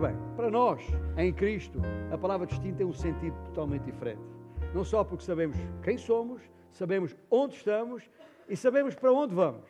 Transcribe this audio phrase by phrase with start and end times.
[0.00, 0.82] bem, para nós,
[1.18, 1.78] em Cristo,
[2.10, 4.22] a palavra destino tem um sentido totalmente diferente.
[4.74, 6.40] Não só porque sabemos quem somos,
[6.72, 8.08] sabemos onde estamos
[8.48, 9.68] e sabemos para onde vamos.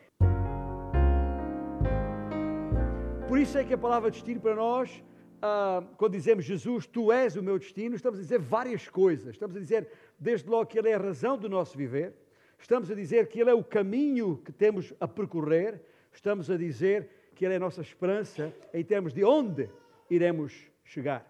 [3.27, 5.03] Por isso é que a palavra destino para nós,
[5.41, 9.33] ah, quando dizemos Jesus, tu és o meu destino, estamos a dizer várias coisas.
[9.33, 12.13] Estamos a dizer, desde logo, que Ele é a razão do nosso viver.
[12.57, 15.81] Estamos a dizer que Ele é o caminho que temos a percorrer.
[16.13, 19.69] Estamos a dizer que Ele é a nossa esperança em termos de onde
[20.11, 21.25] iremos chegar.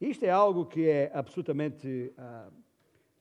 [0.00, 2.52] Isto é algo que é absolutamente uh,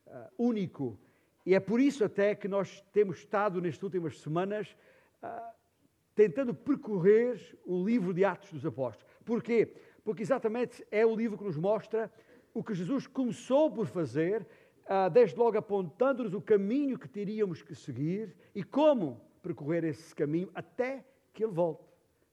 [0.08, 1.00] uh, único
[1.46, 4.76] e é por isso até que nós temos estado nestas últimas semanas
[5.22, 5.28] uh,
[6.16, 9.14] tentando percorrer o livro de Atos dos Apóstolos.
[9.24, 9.74] Porquê?
[10.04, 12.12] Porque exatamente é o livro que nos mostra
[12.52, 14.48] o que Jesus começou por fazer,
[15.12, 21.04] desde logo apontando-nos o caminho que teríamos que seguir e como percorrer esse caminho até
[21.34, 21.84] que Ele volte.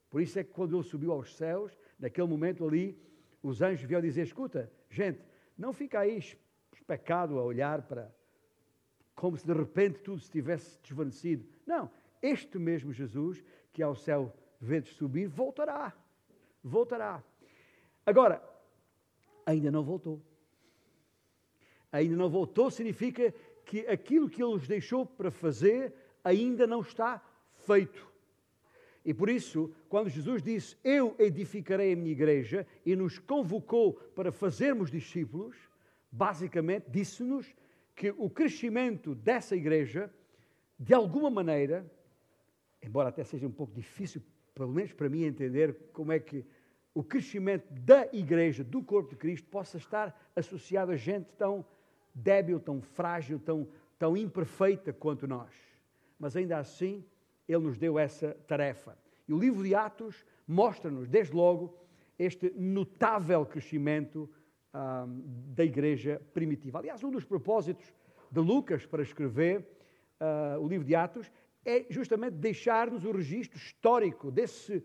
[0.09, 3.01] Por isso é que quando Ele subiu aos céus, naquele momento ali,
[3.41, 5.21] os anjos vieram dizer: Escuta, gente,
[5.57, 6.21] não fica aí
[6.85, 8.13] pecado a olhar para
[9.15, 11.45] como se de repente tudo se tivesse desvanecido.
[11.65, 11.89] Não,
[12.21, 15.93] este mesmo Jesus que ao céu vedes subir, voltará.
[16.61, 17.23] Voltará.
[18.05, 18.43] Agora,
[19.45, 20.21] ainda não voltou.
[21.89, 23.33] Ainda não voltou significa
[23.65, 27.23] que aquilo que ele nos deixou para fazer ainda não está
[27.65, 28.11] feito.
[29.05, 34.31] E por isso, quando Jesus disse: Eu edificarei a minha igreja, e nos convocou para
[34.31, 35.57] fazermos discípulos,
[36.11, 37.53] basicamente disse-nos
[37.95, 40.11] que o crescimento dessa igreja,
[40.79, 41.85] de alguma maneira,
[42.81, 44.21] embora até seja um pouco difícil,
[44.55, 46.45] pelo menos para mim, entender como é que
[46.93, 51.65] o crescimento da igreja, do corpo de Cristo, possa estar associado a gente tão
[52.13, 53.67] débil, tão frágil, tão,
[53.97, 55.51] tão imperfeita quanto nós.
[56.19, 57.03] Mas ainda assim,
[57.47, 58.97] ele nos deu essa tarefa.
[59.27, 61.77] E o livro de Atos mostra-nos, desde logo,
[62.17, 64.29] este notável crescimento
[64.73, 65.05] ah,
[65.55, 66.79] da igreja primitiva.
[66.79, 67.85] Aliás, um dos propósitos
[68.31, 69.67] de Lucas para escrever
[70.19, 71.31] ah, o livro de Atos
[71.65, 74.83] é justamente deixar-nos o registro histórico desse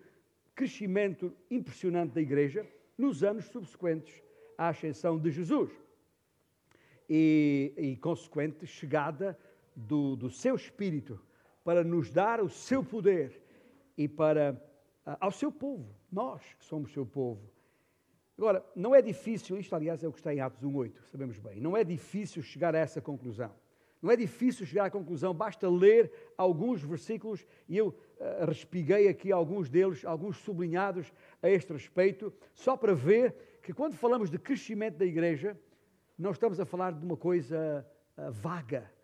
[0.54, 2.66] crescimento impressionante da igreja
[2.96, 4.22] nos anos subsequentes
[4.56, 5.70] à ascensão de Jesus
[7.08, 9.38] e, e consequente chegada
[9.74, 11.20] do, do seu Espírito
[11.68, 13.42] para nos dar o seu poder
[13.94, 14.58] e para
[15.20, 17.42] ao seu povo, nós que somos seu povo.
[18.38, 21.60] Agora, não é difícil, isto aliás é o que está em Atos 1.8, sabemos bem,
[21.60, 23.52] não é difícil chegar a essa conclusão.
[24.00, 29.30] Não é difícil chegar à conclusão, basta ler alguns versículos e eu uh, respiguei aqui
[29.30, 31.12] alguns deles, alguns sublinhados
[31.42, 35.54] a este respeito, só para ver que quando falamos de crescimento da igreja,
[36.16, 37.86] não estamos a falar de uma coisa
[38.16, 38.97] uh, vaga, ah,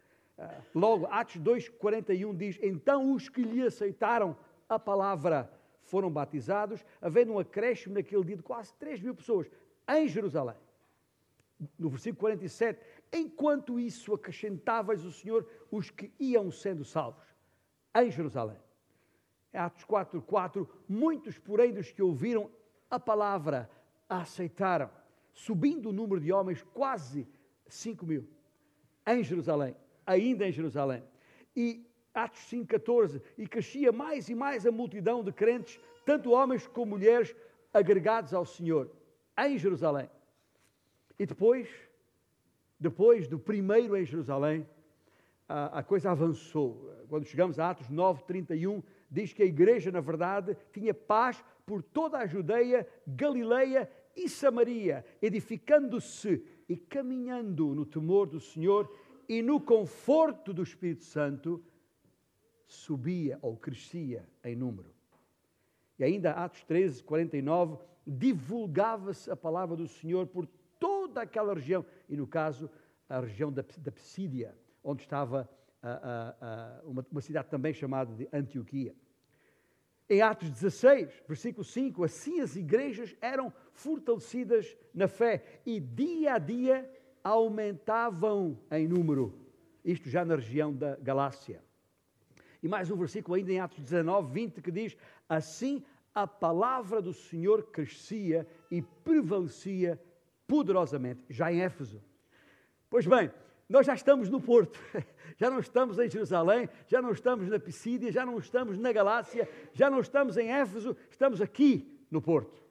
[0.74, 4.36] logo, Atos 2,41 diz: Então os que lhe aceitaram
[4.68, 5.50] a palavra
[5.82, 9.48] foram batizados, havendo um acréscimo naquele dia de quase 3 mil pessoas
[9.88, 10.56] em Jerusalém.
[11.78, 12.80] No versículo 47,
[13.12, 17.24] enquanto isso acrescentavas o Senhor os que iam sendo salvos
[17.94, 18.58] em Jerusalém.
[19.52, 22.50] Atos 4, 4, muitos, porém, dos que ouviram
[22.90, 23.70] a palavra
[24.08, 24.90] a aceitaram,
[25.32, 27.28] subindo o número de homens quase
[27.68, 28.28] 5 mil
[29.06, 31.02] em Jerusalém ainda em Jerusalém.
[31.56, 36.92] E Atos 5,14, e crescia mais e mais a multidão de crentes, tanto homens como
[36.92, 37.34] mulheres,
[37.72, 38.88] agregados ao Senhor,
[39.36, 40.08] em Jerusalém.
[41.18, 41.68] E depois,
[42.78, 44.64] depois do primeiro em Jerusalém,
[45.48, 46.88] a, a coisa avançou.
[47.08, 52.18] Quando chegamos a Atos 9,31, diz que a igreja, na verdade, tinha paz por toda
[52.18, 58.88] a Judeia, Galileia e Samaria, edificando-se e caminhando no temor do Senhor
[59.28, 61.64] e no conforto do Espírito Santo
[62.66, 64.92] subia ou crescia em número.
[65.98, 70.46] E ainda Atos 13, 49, divulgava-se a palavra do Senhor por
[70.78, 72.70] toda aquela região, e no caso,
[73.08, 75.48] a região da, da Psídia, onde estava
[75.82, 78.94] a, a, a, uma, uma cidade também chamada de Antioquia.
[80.08, 86.38] Em Atos 16, versículo 5, assim as igrejas eram fortalecidas na fé e dia a
[86.38, 86.90] dia
[87.24, 89.34] aumentavam em número,
[89.82, 91.64] isto já na região da Galácia.
[92.62, 94.96] E mais um versículo ainda em Atos 19, 20, que diz:
[95.28, 95.82] Assim
[96.14, 100.00] a palavra do Senhor crescia e prevalecia
[100.46, 102.02] poderosamente, já em Éfeso.
[102.88, 103.30] Pois bem,
[103.68, 104.78] nós já estamos no Porto,
[105.36, 109.48] já não estamos em Jerusalém, já não estamos na Pisídia, já não estamos na Galácia,
[109.72, 112.63] já não estamos em Éfeso, estamos aqui no Porto.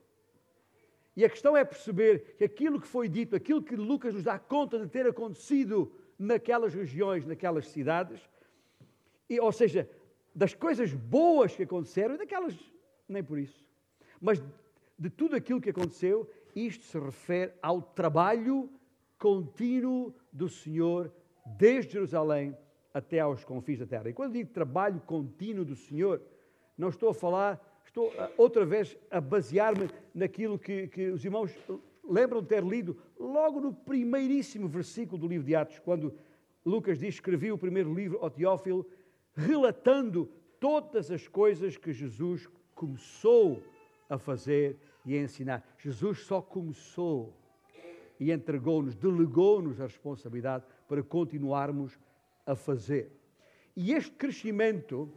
[1.16, 4.38] E a questão é perceber que aquilo que foi dito, aquilo que Lucas nos dá
[4.38, 8.20] conta de ter acontecido naquelas regiões, naquelas cidades,
[9.28, 9.88] e, ou seja,
[10.34, 12.54] das coisas boas que aconteceram e daquelas
[13.08, 13.64] nem por isso,
[14.20, 14.42] mas
[14.98, 18.70] de tudo aquilo que aconteceu, isto se refere ao trabalho
[19.18, 21.12] contínuo do Senhor
[21.44, 22.56] desde Jerusalém
[22.92, 24.08] até aos confins da terra.
[24.08, 26.22] E quando digo trabalho contínuo do Senhor,
[26.78, 31.56] não estou a falar, estou a, outra vez a basear-me naquilo que, que os irmãos
[32.02, 36.12] lembram de ter lido logo no primeiríssimo versículo do livro de Atos, quando
[36.66, 38.84] Lucas diz: escrevi o primeiro livro ao Teófilo,
[39.32, 43.62] relatando todas as coisas que Jesus começou
[44.10, 44.76] a fazer
[45.06, 45.64] e a ensinar.
[45.78, 47.32] Jesus só começou
[48.18, 51.96] e entregou-nos, delegou-nos a responsabilidade para continuarmos
[52.44, 53.12] a fazer.
[53.76, 55.08] E este crescimento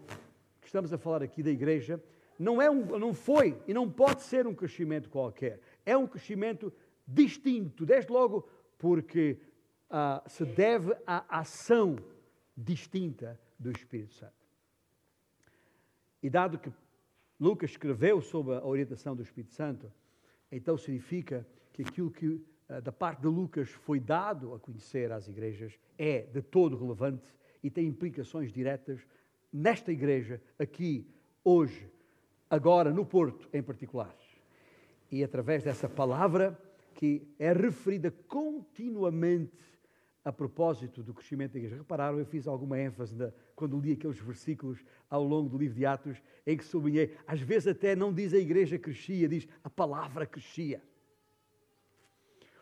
[0.62, 2.02] que estamos a falar aqui da igreja
[2.40, 5.60] não, é um, não foi e não pode ser um crescimento qualquer.
[5.86, 6.72] É um crescimento
[7.08, 8.48] distinto, desde logo
[8.78, 9.40] porque
[9.90, 11.98] ah, se deve à ação
[12.56, 14.34] distinta do Espírito Santo.
[16.22, 16.72] E dado que
[17.40, 19.92] Lucas escreveu sob a orientação do Espírito Santo,
[20.52, 25.28] então significa que aquilo que ah, da parte de Lucas foi dado a conhecer às
[25.28, 27.34] igrejas é de todo relevante
[27.64, 29.06] e tem implicações diretas
[29.52, 31.10] nesta igreja, aqui,
[31.44, 31.90] hoje,
[32.50, 34.16] agora, no Porto em particular.
[35.12, 36.58] E através dessa palavra
[36.94, 39.68] que é referida continuamente
[40.26, 41.78] a propósito do crescimento da igreja.
[41.78, 45.86] Repararam, eu fiz alguma ênfase na, quando li aqueles versículos ao longo do livro de
[45.86, 50.26] Atos, em que sublinhei, às vezes até não diz a igreja crescia, diz a palavra
[50.26, 50.82] crescia.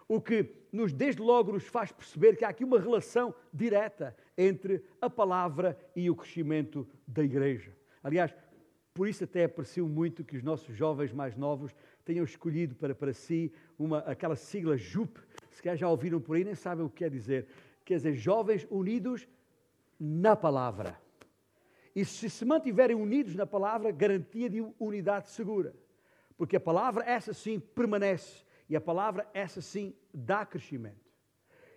[0.07, 4.83] O que nos, desde logo nos faz perceber que há aqui uma relação direta entre
[5.01, 7.75] a palavra e o crescimento da igreja.
[8.03, 8.35] Aliás,
[8.95, 11.75] por isso até apareceu muito que os nossos jovens mais novos
[12.06, 15.19] tenham escolhido para, para si uma, aquela sigla JUP,
[15.51, 17.45] se calhar já ouviram por aí, nem sabem o que quer dizer.
[17.83, 19.27] Quer dizer, jovens unidos
[20.00, 20.97] na palavra.
[21.94, 25.75] E se se mantiverem unidos na palavra, garantia de unidade segura.
[26.38, 28.45] Porque a palavra, essa sim, permanece.
[28.69, 31.12] E a palavra, essa sim, dá crescimento.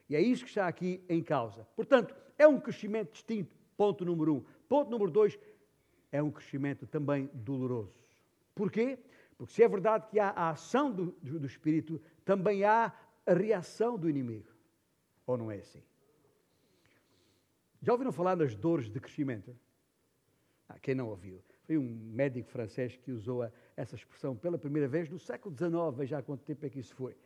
[0.08, 1.66] E é isso que está aqui em causa.
[1.74, 4.44] Portanto, é um crescimento distinto, ponto número um.
[4.68, 5.36] Ponto número dois,
[6.10, 7.94] é um crescimento também doloroso.
[8.54, 8.98] Porquê?
[9.36, 12.92] Porque se é verdade que há a ação do, do, Espírito, também há
[13.24, 14.48] a reação do inimigo.
[15.26, 15.82] Ou não é assim?
[17.80, 19.56] Já ouviram falar das dores de crescimento?
[20.68, 21.40] Ah, quem não ouviu?
[21.64, 25.72] Foi um médico francês que usou a, essa expressão pela primeira vez no século XIX,
[25.96, 27.16] veja há quanto tempo é que isso foi.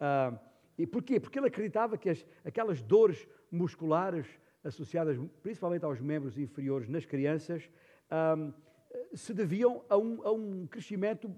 [0.00, 0.38] Ah,
[0.78, 1.20] e porquê?
[1.20, 4.26] Porque ele acreditava que as, aquelas dores musculares
[4.64, 7.68] associadas principalmente aos membros inferiores nas crianças
[8.10, 8.52] ah,
[9.14, 11.30] se deviam a um, a um crescimento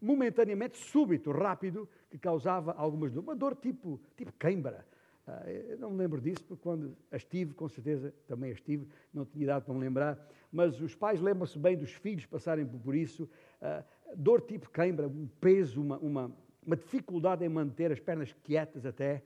[0.00, 3.26] momentaneamente súbito, rápido, que causava algumas dores.
[3.26, 4.86] Uma dor tipo, tipo queimbra.
[5.26, 8.88] Ah, eu não me lembro disso, porque quando as tive, com certeza também as tive,
[9.12, 10.18] não tinha idade para me lembrar,
[10.50, 13.28] mas os pais lembram-se bem dos filhos passarem por isso.
[13.60, 13.84] Ah,
[14.16, 16.32] dor tipo queimbra, um peso, uma, uma,
[16.64, 19.22] uma dificuldade em manter as pernas quietas até,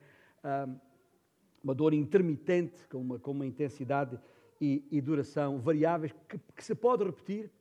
[1.63, 4.19] uma dor intermitente, com uma, com uma intensidade
[4.59, 7.51] e, e duração variáveis, que, que se pode repetir,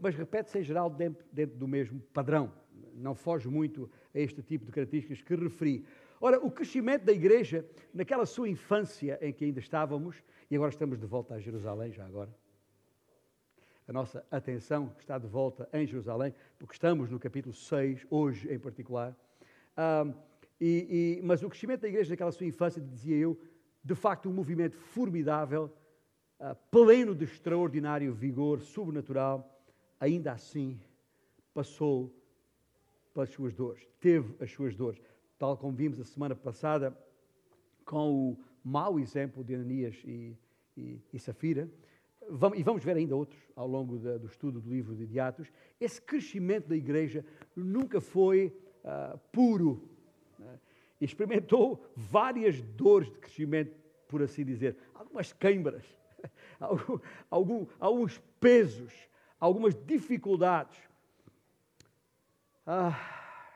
[0.00, 2.52] mas repete-se em geral dentro, dentro do mesmo padrão.
[2.94, 5.84] Não foge muito a este tipo de características que referi.
[6.20, 10.98] Ora, o crescimento da igreja, naquela sua infância em que ainda estávamos, e agora estamos
[10.98, 12.34] de volta a Jerusalém, já agora.
[13.86, 18.58] A nossa atenção está de volta em Jerusalém, porque estamos no capítulo 6, hoje em
[18.58, 19.14] particular.
[20.60, 23.38] E, e, mas o crescimento da igreja naquela sua infância, dizia eu,
[23.84, 25.72] de facto um movimento formidável,
[26.40, 29.60] uh, pleno de extraordinário vigor sobrenatural,
[29.98, 30.80] ainda assim
[31.54, 32.14] passou
[33.14, 35.00] pelas suas dores, teve as suas dores,
[35.38, 36.96] tal como vimos a semana passada
[37.84, 40.36] com o mau exemplo de Ananias e,
[40.76, 41.70] e, e Safira,
[42.54, 45.50] e vamos ver ainda outros ao longo do estudo do livro de Atos,
[45.80, 47.24] esse crescimento da igreja
[47.54, 48.52] nunca foi
[48.84, 49.88] uh, puro.
[50.38, 50.58] Né?
[51.00, 53.72] Experimentou várias dores de crescimento,
[54.08, 55.84] por assim dizer, algumas algum,
[57.80, 58.92] alguns pesos,
[59.38, 60.78] algumas dificuldades.
[62.66, 62.98] Ah,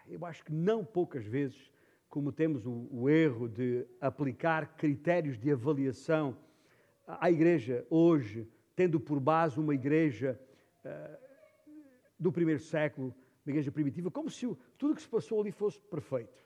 [0.09, 1.71] eu acho que não poucas vezes
[2.09, 6.37] cometemos o, o erro de aplicar critérios de avaliação
[7.07, 10.39] à igreja hoje, tendo por base uma igreja
[10.85, 11.19] uh,
[12.19, 14.47] do primeiro século, uma igreja primitiva, como se
[14.77, 16.45] tudo o que se passou ali fosse perfeito,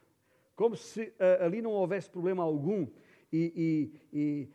[0.54, 2.86] como se uh, ali não houvesse problema algum
[3.32, 4.48] e, e,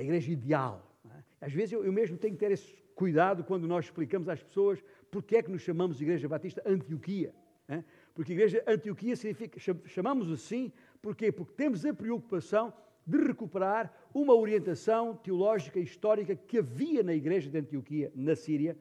[0.00, 0.90] a igreja ideal.
[1.04, 1.46] É?
[1.46, 4.82] Às vezes eu, eu mesmo tenho que ter esse cuidado quando nós explicamos às pessoas
[5.10, 7.34] porque é que nos chamamos de Igreja Batista Antioquia.
[7.68, 7.84] Né?
[8.14, 11.30] Porque Igreja Antioquia significa, chamamos assim, porquê?
[11.30, 12.72] Porque temos a preocupação
[13.06, 18.76] de recuperar uma orientação teológica e histórica que havia na Igreja de Antioquia, na Síria,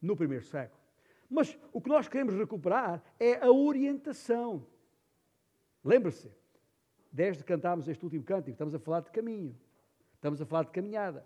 [0.00, 0.80] no primeiro século.
[1.30, 4.66] Mas o que nós queremos recuperar é a orientação.
[5.84, 6.30] Lembre-se,
[7.12, 9.54] desde que cantámos este último cântico, estamos a falar de caminho,
[10.24, 11.22] estamos a falar de caminhada.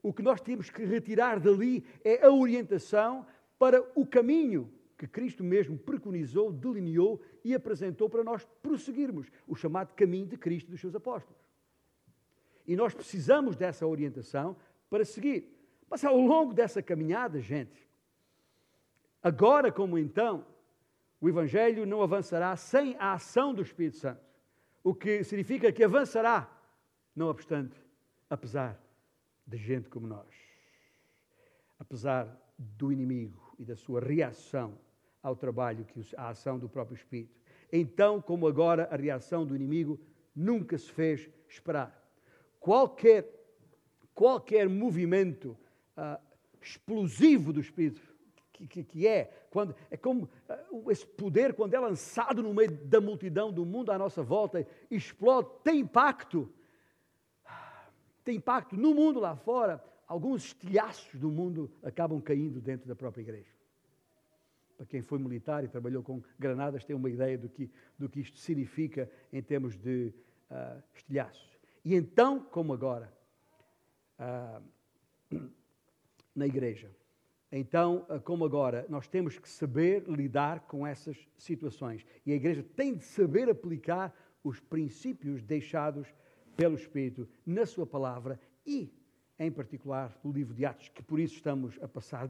[0.00, 3.26] O que nós temos que retirar dali é a orientação
[3.58, 9.92] para o caminho que Cristo mesmo preconizou, delineou e apresentou para nós prosseguirmos, o chamado
[9.94, 11.40] caminho de Cristo e dos seus apóstolos.
[12.64, 14.56] E nós precisamos dessa orientação
[14.88, 15.52] para seguir.
[15.90, 17.88] Mas ao longo dessa caminhada, gente,
[19.20, 20.46] agora como então,
[21.20, 24.20] o Evangelho não avançará sem a ação do Espírito Santo.
[24.84, 26.48] O que significa que avançará,
[27.16, 27.87] não obstante,
[28.28, 28.80] apesar
[29.46, 30.34] de gente como nós.
[31.78, 34.78] Apesar do inimigo e da sua reação
[35.22, 37.38] ao trabalho, que à ação do próprio Espírito.
[37.72, 40.00] Então, como agora, a reação do inimigo
[40.34, 41.94] nunca se fez esperar.
[42.60, 43.28] Qualquer,
[44.14, 45.56] qualquer movimento
[45.96, 46.20] uh,
[46.60, 48.00] explosivo do Espírito,
[48.52, 50.28] que, que, que, é, quando, é como
[50.72, 54.66] uh, esse poder, quando é lançado no meio da multidão do mundo à nossa volta,
[54.90, 56.52] explode, tem impacto.
[58.28, 59.82] Tem impacto no mundo lá fora.
[60.06, 63.50] Alguns estilhaços do mundo acabam caindo dentro da própria igreja
[64.76, 68.20] para quem foi militar e trabalhou com granadas, tem uma ideia do que, do que
[68.20, 70.12] isto significa em termos de
[70.50, 71.58] uh, estilhaços.
[71.82, 73.10] E então, como agora,
[74.20, 75.40] uh,
[76.36, 76.94] na igreja,
[77.50, 82.04] então, uh, como agora, nós temos que saber lidar com essas situações.
[82.26, 86.06] E a igreja tem de saber aplicar os princípios deixados
[86.58, 88.36] pelo Espírito na sua palavra
[88.66, 88.92] e,
[89.38, 92.28] em particular, no livro de Atos, que por isso estamos a passar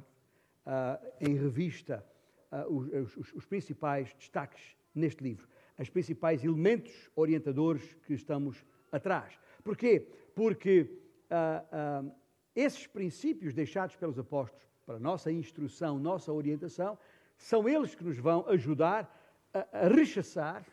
[1.18, 2.04] em revista
[2.52, 9.40] uh, os, os, os, principais destaques neste livro, os principais elementos orientadores que estamos atrás.
[9.64, 10.06] Porquê?
[10.34, 10.90] Porque
[11.30, 12.14] uh, uh,
[12.54, 16.98] esses princípios deixados pelos apóstolos para nossa instrução, nossa orientação,
[17.38, 19.10] são eles que nos vão ajudar
[19.54, 20.66] a, a rechaçar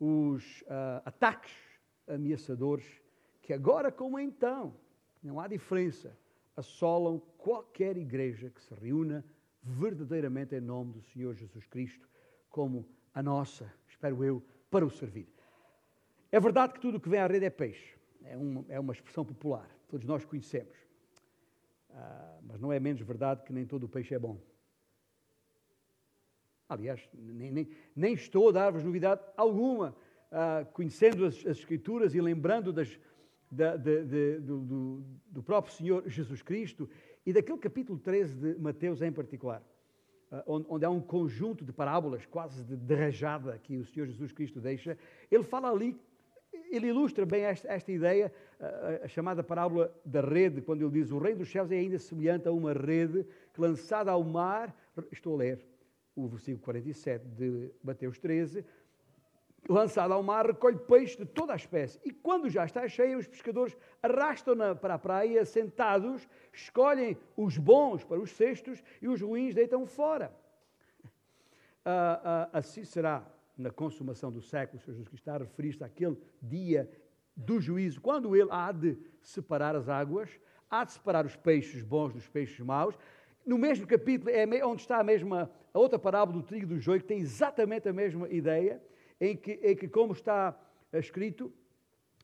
[0.00, 0.64] os
[1.04, 1.71] ataques
[2.12, 2.86] ameaçadores
[3.40, 4.74] que agora como então,
[5.22, 6.16] não há diferença,
[6.56, 9.24] assolam qualquer igreja que se reúna
[9.62, 12.08] verdadeiramente em nome do Senhor Jesus Cristo,
[12.50, 15.28] como a nossa, espero eu, para o servir.
[16.30, 18.92] É verdade que tudo o que vem à rede é peixe, é uma, é uma
[18.92, 20.76] expressão popular, todos nós conhecemos.
[21.90, 24.40] Ah, mas não é menos verdade que nem todo o peixe é bom.
[26.68, 29.94] Aliás, nem, nem, nem estou a dar-vos novidade alguma,
[30.32, 32.98] ah, conhecendo as, as, Escrituras e lembrando das,
[33.50, 36.88] da, de, de, do, do, próprio Senhor Jesus Cristo
[37.24, 39.62] e daquele capítulo 13 de Mateus em particular,
[40.30, 44.32] ah, onde há um conjunto de parábolas quase de, de rajada que o Senhor Jesus
[44.32, 44.96] Cristo deixa,
[45.30, 45.94] ele fala ali,
[46.70, 50.90] ele ilustra bem esta, esta ideia, a, ah, a, chamada parábola da rede, quando ele
[50.90, 54.74] diz: O reino dos céus é ainda semelhante a uma rede que lançada ao mar,
[55.12, 55.72] estou a ler
[56.14, 58.64] o versículo 47 de Mateus 13,
[59.68, 62.00] lançado ao mar, recolhe peixe de toda a espécie.
[62.04, 68.04] E quando já está cheia, os pescadores arrastam-na para a praia, sentados, escolhem os bons
[68.04, 70.34] para os cestos e os ruins deitam fora.
[71.84, 72.20] Ah,
[72.52, 73.26] ah, assim será
[73.56, 76.90] na consumação do século, Senhor Jesus Cristo está a referir-se àquele dia
[77.36, 80.30] do juízo, quando ele há de separar as águas,
[80.70, 82.96] há de separar os peixes bons dos peixes maus.
[83.44, 87.00] No mesmo capítulo é onde está a mesma, a outra parábola do trigo do joio,
[87.00, 88.80] que tem exatamente a mesma ideia
[89.22, 90.58] em que, em que como está
[90.92, 91.52] escrito,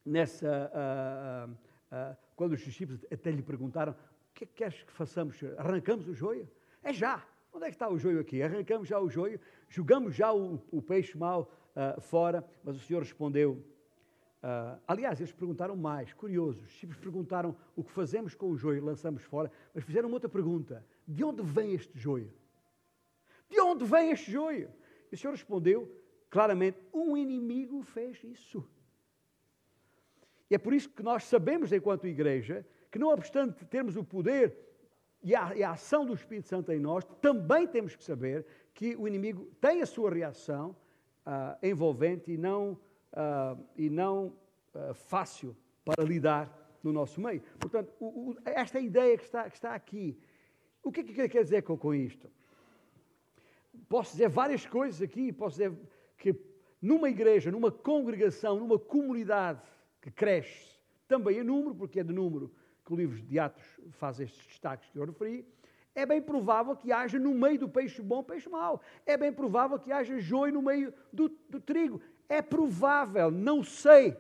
[0.05, 4.83] nessa, uh, uh, uh, quando os discípulos até lhe perguntaram, o que é que queres
[4.83, 5.39] que façamos?
[5.57, 6.51] Arrancamos o joio?
[6.83, 7.25] É já.
[7.53, 8.43] Onde é que está o joio aqui?
[8.43, 11.51] Arrancamos já o joio, jogamos já o, o peixe mau
[12.01, 13.65] fora, mas o Senhor respondeu,
[14.87, 19.23] aliás, eles perguntaram mais, curiosos, os discípulos perguntaram o que fazemos com o joio, lançamos
[19.23, 22.33] fora, mas fizeram outra pergunta, de onde vem este joio?
[23.49, 24.71] De onde vem este joio?
[25.11, 25.91] E o Senhor respondeu,
[26.31, 28.65] Claramente, um inimigo fez isso.
[30.51, 34.57] E é por isso que nós sabemos, enquanto igreja, que não obstante termos o poder
[35.23, 38.97] e a, e a, ação do Espírito Santo em nós, também temos que saber que
[38.97, 40.77] o inimigo tem a sua reação
[41.27, 42.79] uh, envolvente e não,
[43.13, 44.37] uh, e não
[44.75, 47.43] uh, fácil para lidar no nosso meio.
[47.59, 50.19] Portanto, o, o, esta ideia que está, que está aqui,
[50.83, 52.31] o que é que quer dizer com, com isto?
[53.89, 55.77] Posso dizer várias coisas aqui, posso dizer
[56.19, 56.35] que
[56.83, 59.61] numa igreja, numa congregação, numa comunidade
[60.01, 62.53] que cresce, também em número, porque é de número
[62.85, 65.47] que o livro de Atos faz estes destaques que eu referi,
[65.95, 68.81] é bem provável que haja no meio do peixe bom peixe mau.
[69.05, 72.01] É bem provável que haja joio no meio do, do trigo.
[72.29, 74.17] É provável, não sei.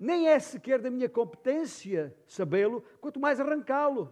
[0.00, 4.10] Nem é sequer da minha competência sabê-lo, quanto mais arrancá-lo.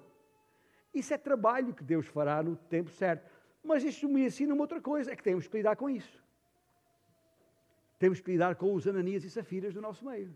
[0.92, 3.26] Isso é trabalho que Deus fará no tempo certo.
[3.64, 6.21] Mas isto me ensina uma outra coisa, é que temos que lidar com isso.
[8.02, 10.34] Temos que lidar com os Ananias e Safiras do nosso meio.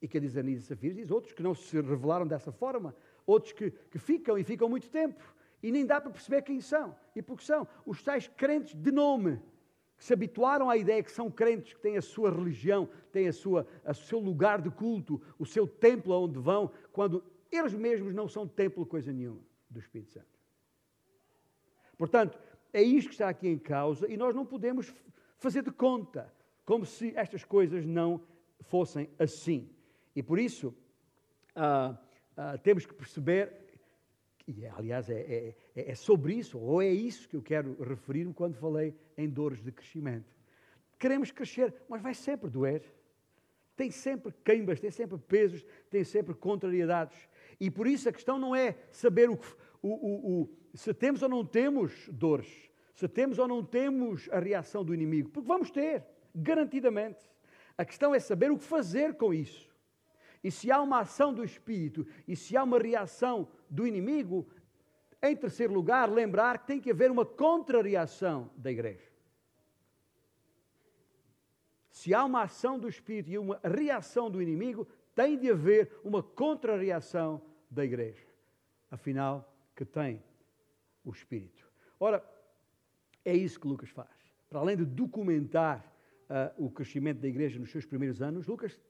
[0.00, 2.94] E quem diz Ananias e Safiras diz outros que não se revelaram dessa forma,
[3.26, 5.20] outros que, que ficam e ficam muito tempo
[5.60, 9.42] e nem dá para perceber quem são e porque são os tais crentes de nome
[9.98, 13.32] que se habituaram à ideia que são crentes, que têm a sua religião, têm a
[13.32, 18.28] sua, o seu lugar de culto, o seu templo aonde vão, quando eles mesmos não
[18.28, 20.38] são templo coisa nenhuma do Espírito Santo.
[21.98, 22.38] Portanto,
[22.72, 24.94] é isto que está aqui em causa e nós não podemos
[25.38, 26.35] fazer de conta
[26.66, 28.20] como se estas coisas não
[28.60, 29.70] fossem assim.
[30.14, 30.74] E por isso,
[31.54, 31.96] ah,
[32.36, 33.52] ah, temos que perceber,
[34.46, 38.34] e aliás é, é, é, é sobre isso, ou é isso que eu quero referir-me
[38.34, 40.34] quando falei em dores de crescimento.
[40.98, 42.82] Queremos crescer, mas vai sempre doer.
[43.76, 47.28] Tem sempre queimbas, tem sempre pesos, tem sempre contrariedades.
[47.60, 49.38] E por isso a questão não é saber o,
[49.82, 54.40] o, o, o, se temos ou não temos dores, se temos ou não temos a
[54.40, 56.02] reação do inimigo, porque vamos ter,
[56.36, 57.18] garantidamente.
[57.78, 59.74] A questão é saber o que fazer com isso.
[60.44, 64.46] E se há uma ação do Espírito e se há uma reação do inimigo,
[65.22, 69.10] em terceiro lugar, lembrar que tem que haver uma contrariação da igreja.
[71.90, 76.22] Se há uma ação do Espírito e uma reação do inimigo, tem de haver uma
[76.22, 78.26] contrariação da igreja.
[78.90, 80.22] Afinal, que tem
[81.02, 81.66] o Espírito.
[81.98, 82.22] Ora,
[83.24, 84.10] é isso que Lucas faz.
[84.48, 85.95] Para além de documentar
[86.28, 88.80] uh, o crescimento da igreja nos seus primeiros anos, Lucas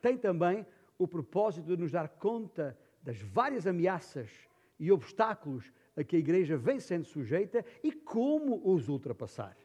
[0.00, 0.66] tem também
[0.98, 4.30] o propósito de nos dar conta das várias ameaças
[4.78, 9.56] e obstáculos a que a igreja vem sendo sujeita e como os ultrapassar.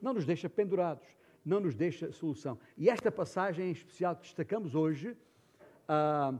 [0.00, 1.06] Não nos deixa pendurados,
[1.44, 2.58] não nos deixa solução.
[2.76, 5.16] E esta passagem em especial que destacamos hoje
[5.88, 6.38] uh,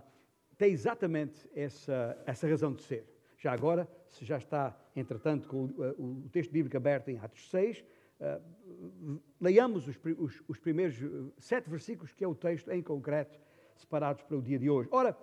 [0.56, 3.06] tem exatamente essa, essa razão de ser.
[3.38, 7.48] Já agora, se já está, entretanto, com o, uh, o texto bíblico aberto em Atos
[7.50, 7.84] 6, uh,
[8.20, 8.40] ah,
[9.40, 10.96] leiamos os, os, os primeiros
[11.38, 13.38] sete versículos, que é o texto em concreto,
[13.76, 14.88] separados para o dia de hoje.
[14.92, 15.16] Ora,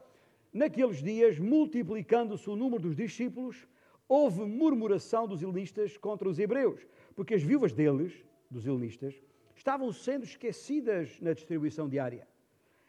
[0.53, 3.67] naqueles dias, multiplicando-se o número dos discípulos,
[4.07, 8.13] houve murmuração dos helenistas contra os hebreus, porque as viúvas deles,
[8.49, 9.21] dos helenistas,
[9.55, 12.27] estavam sendo esquecidas na distribuição diária.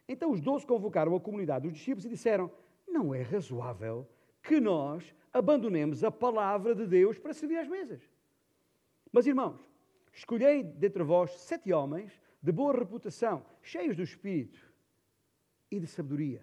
[0.07, 2.51] Então os doze convocaram a comunidade dos discípulos e disseram:
[2.87, 4.07] Não é razoável
[4.41, 8.01] que nós abandonemos a palavra de Deus para servir às mesas.
[9.11, 9.59] Mas, irmãos,
[10.17, 14.59] escolhei dentre vós sete homens de boa reputação, cheios do Espírito
[15.69, 16.41] e de sabedoria,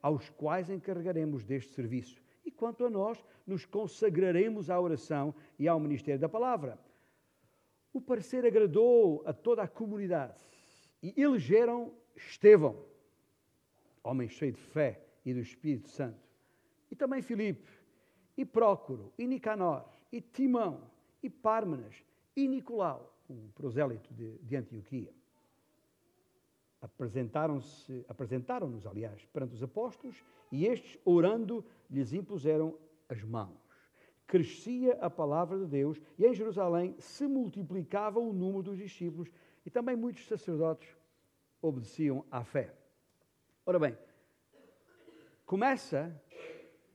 [0.00, 2.22] aos quais encarregaremos deste serviço.
[2.44, 6.78] E quanto a nós, nos consagraremos à oração e ao ministério da palavra.
[7.92, 10.40] O parecer agradou a toda a comunidade
[11.02, 12.84] e elegeram Estevão,
[14.02, 16.22] homem cheio de fé e do Espírito Santo,
[16.90, 17.68] e também Filipe,
[18.36, 20.88] e Prócoro, e Nicanor, e Timão,
[21.22, 22.02] e Pármenas,
[22.36, 25.12] e Nicolau, um prosélito de, de Antioquia.
[26.80, 33.58] Apresentaram-se, apresentaram-nos, aliás, perante os apóstolos, e estes, orando, lhes impuseram as mãos.
[34.26, 39.28] Crescia a palavra de Deus, e em Jerusalém se multiplicava o número dos discípulos,
[39.66, 40.96] e também muitos sacerdotes
[41.60, 42.74] obedeciam à fé.
[43.66, 43.98] Ora bem,
[45.44, 46.14] começa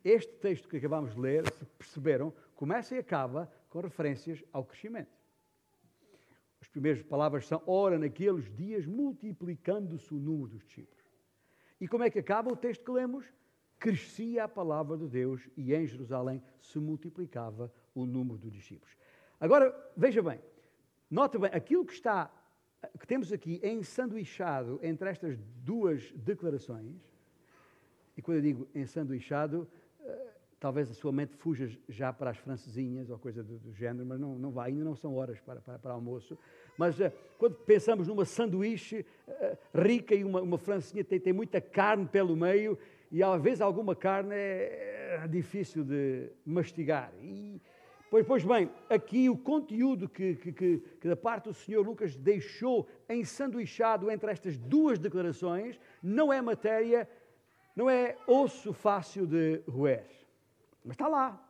[0.03, 5.22] este texto que acabamos de ler, se perceberam, começa e acaba com referências ao crescimento.
[6.73, 11.05] As primeiras palavras são: ora, naqueles dias, multiplicando-se o número dos discípulos.
[11.79, 13.31] E como é que acaba o texto que lemos?
[13.77, 18.97] Crescia a palavra de Deus e em Jerusalém se multiplicava o número dos discípulos.
[19.39, 20.39] Agora, veja bem,
[21.11, 22.31] nota bem, aquilo que está
[22.99, 26.97] que temos aqui ensanduichado entre estas duas declarações,
[28.17, 29.67] e quando eu digo ensanduichado,
[29.99, 34.05] uh, talvez a sua mente fuja já para as francesinhas ou coisa do, do género,
[34.05, 36.37] mas não, não vai, ainda não são horas para, para, para almoço.
[36.77, 41.59] Mas uh, quando pensamos numa sanduíche uh, rica e uma, uma francesinha tem, tem muita
[41.59, 42.77] carne pelo meio,
[43.11, 47.11] e às vezes alguma carne é, é difícil de mastigar.
[47.21, 47.61] E,
[48.13, 52.15] Pois, pois bem, aqui o conteúdo que, que, que, que, da parte do Senhor Lucas
[52.15, 57.09] deixou ensanduichado entre estas duas declarações não é matéria,
[57.75, 60.05] não é osso fácil de roer.
[60.85, 61.43] Mas está lá.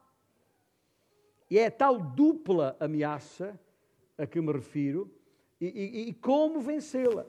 [1.50, 3.60] E é tal dupla ameaça
[4.24, 5.12] a que me refiro
[5.60, 7.26] e, e, e como vencê-la.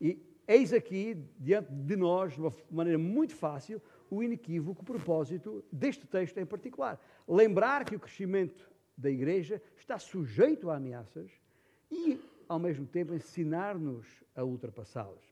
[0.00, 6.06] E eis aqui, diante de nós, de uma maneira muito fácil, o inequívoco propósito deste
[6.06, 7.00] texto em particular.
[7.26, 11.30] Lembrar que o crescimento da igreja está sujeito a ameaças
[11.90, 15.22] e, ao mesmo tempo, ensinar-nos a ultrapassá-las.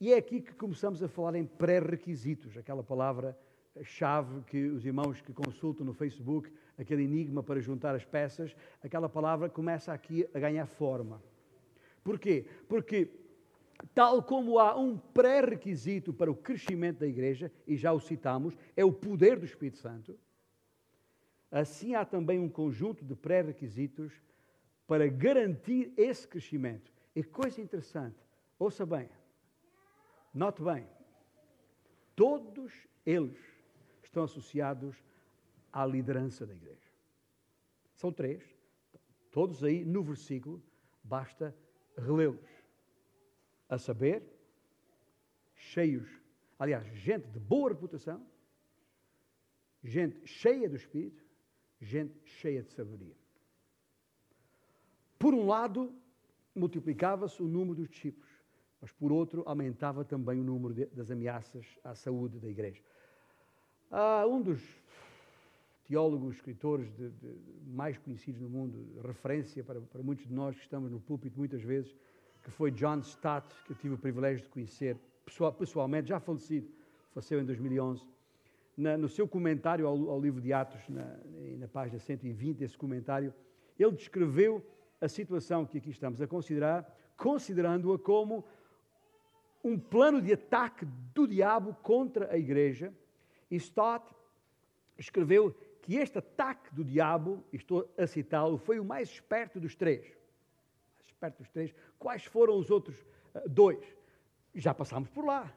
[0.00, 3.38] E é aqui que começamos a falar em pré-requisitos, aquela palavra
[3.82, 9.08] chave que os irmãos que consultam no Facebook, aquele enigma para juntar as peças, aquela
[9.08, 11.22] palavra começa aqui a ganhar forma.
[12.02, 12.46] Porquê?
[12.68, 13.08] Porque,
[13.94, 18.84] tal como há um pré-requisito para o crescimento da igreja, e já o citamos, é
[18.84, 20.18] o poder do Espírito Santo,
[21.50, 24.12] assim há também um conjunto de pré-requisitos
[24.86, 26.90] para garantir esse crescimento.
[27.14, 28.18] E coisa interessante,
[28.58, 29.08] ouça bem,
[30.32, 30.86] note bem,
[32.16, 32.72] todos
[33.04, 33.38] eles
[34.02, 34.96] estão associados
[35.72, 36.90] à liderança da igreja.
[37.94, 38.42] São três,
[39.30, 40.62] todos aí no versículo,
[41.02, 41.56] basta
[41.96, 42.50] relê-los.
[43.68, 44.22] A saber,
[45.54, 46.08] cheios,
[46.58, 48.24] aliás, gente de boa reputação,
[49.82, 51.24] gente cheia do Espírito,
[51.80, 53.16] gente cheia de sabedoria.
[55.18, 55.94] Por um lado,
[56.54, 58.30] multiplicava-se o número dos discípulos,
[58.80, 62.82] mas por outro, aumentava também o número de, das ameaças à saúde da igreja.
[63.90, 64.60] Ah, um dos
[65.86, 70.62] teólogos, escritores de, de, mais conhecidos no mundo, referência para, para, muitos de nós que
[70.62, 71.94] estamos no púlpito muitas vezes,
[72.42, 76.68] que foi John Stott, que eu tive o privilégio de conhecer pessoal, pessoalmente, já falecido,
[77.12, 78.02] faleceu em 2011.
[78.76, 81.18] Na, no seu comentário ao, ao, livro de Atos, na,
[81.58, 83.32] na página 120, esse comentário,
[83.78, 84.64] ele descreveu
[85.00, 88.44] a situação que aqui estamos a considerar, considerando-a como
[89.62, 92.92] um plano de ataque do diabo contra a igreja.
[93.50, 94.12] E Stott
[94.98, 100.06] escreveu que este ataque do diabo, estou a citá-lo, foi o mais esperto dos três.
[100.94, 101.74] Mais esperto dos três.
[101.98, 102.96] Quais foram os outros
[103.34, 103.84] uh, dois?
[104.54, 105.52] Já passámos por lá.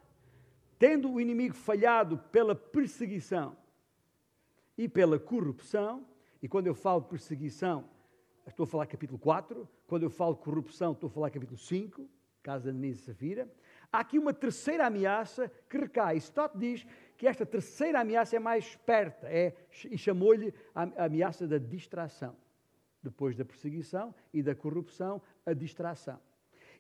[0.80, 3.56] Tendo o inimigo falhado pela perseguição
[4.76, 6.06] e pela corrupção,
[6.42, 7.88] e quando eu falo perseguição,
[8.48, 12.10] estou a falar capítulo 4, quando eu falo corrupção, estou a falar capítulo 5,
[12.42, 13.52] caso de Ananias e Safira,
[13.92, 16.18] há aqui uma terceira ameaça que recai.
[16.18, 16.86] Stott diz
[17.18, 19.54] que esta terceira ameaça é mais esperta é,
[19.90, 22.36] e chamou-lhe a ameaça da distração.
[23.02, 26.20] Depois da perseguição e da corrupção, a distração.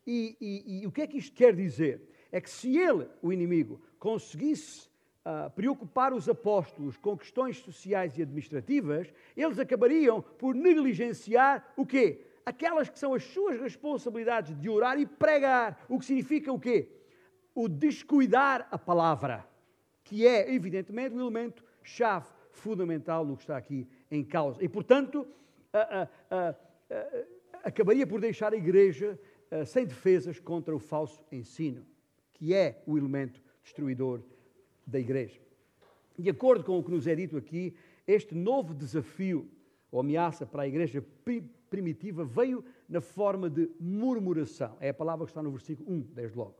[0.05, 2.01] E, e, e o que é que isto quer dizer?
[2.31, 4.89] É que se ele, o inimigo, conseguisse
[5.25, 12.21] uh, preocupar os apóstolos com questões sociais e administrativas, eles acabariam por negligenciar o quê?
[12.45, 15.85] Aquelas que são as suas responsabilidades de orar e pregar.
[15.87, 16.89] O que significa o quê?
[17.53, 19.47] O descuidar a palavra
[20.05, 24.63] que é, evidentemente, o elemento chave fundamental no que está aqui em causa.
[24.63, 25.27] E, portanto,
[27.63, 29.19] acabaria por deixar a igreja
[29.65, 31.85] sem defesas contra o falso ensino,
[32.33, 34.21] que é o elemento destruidor
[34.87, 35.41] da igreja.
[36.17, 37.75] De acordo com o que nos é dito aqui,
[38.07, 39.49] este novo desafio
[39.91, 41.03] ou ameaça para a igreja
[41.69, 44.77] primitiva veio na forma de murmuração.
[44.79, 46.55] É a palavra que está no versículo 1, desde logo.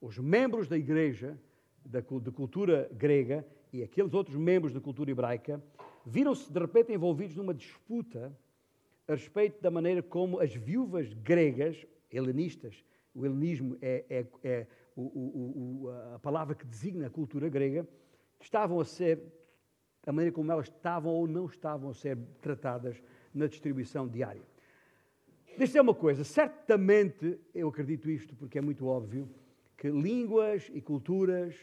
[0.00, 1.38] Os membros da igreja
[1.84, 5.62] da, de cultura grega e aqueles outros membros da cultura hebraica
[6.06, 8.32] viram-se de repente envolvidos numa disputa
[9.06, 12.82] a respeito da maneira como as viúvas gregas, helenistas,
[13.14, 14.66] o helenismo é, é, é
[14.96, 17.86] o, o, o, a palavra que designa a cultura grega,
[18.40, 19.20] estavam a ser,
[20.06, 24.42] a maneira como elas estavam ou não estavam a ser tratadas na distribuição diária.
[25.56, 29.28] Deixa eu uma coisa, certamente, eu acredito isto porque é muito óbvio,
[29.84, 31.54] que línguas e culturas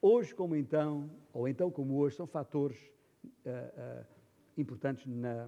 [0.00, 2.78] hoje como então, ou então como hoje, são fatores
[3.44, 4.06] uh, uh,
[4.56, 5.46] importantes na,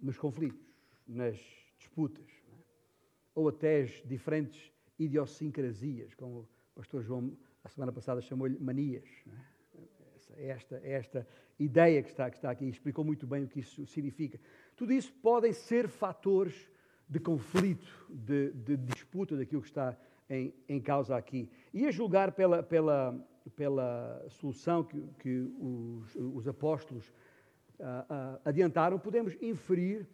[0.00, 0.64] nos conflitos,
[1.08, 1.36] nas
[1.76, 2.54] disputas, é?
[3.34, 9.08] ou até as diferentes idiosincrasias, como o pastor João, a semana passada, chamou-lhe manias.
[10.38, 10.50] É?
[10.50, 11.26] Esta, esta
[11.58, 14.38] ideia que está, que está aqui explicou muito bem o que isso significa.
[14.76, 16.70] Tudo isso podem ser fatores
[17.08, 19.98] de conflito, de, de disputa daquilo que está
[20.30, 21.50] em, em causa aqui.
[21.74, 23.20] E a julgar pela, pela,
[23.56, 30.06] pela solução que, que os, os, apóstolos uh, uh, adiantaram, podemos inferir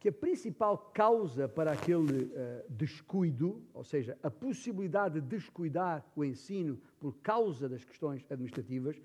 [0.00, 6.24] que a principal causa para aquele uh, descuido, ou seja, a possibilidade de descuidar o
[6.24, 9.00] ensino por causa das questões administrativas,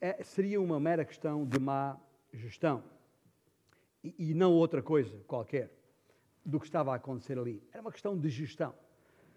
[0.00, 1.98] é, seria uma mera questão de má
[2.32, 2.84] gestão
[4.04, 5.79] e, e não outra coisa qualquer
[6.44, 7.62] do que estava a acontecer ali.
[7.72, 8.74] Era uma questão de gestão,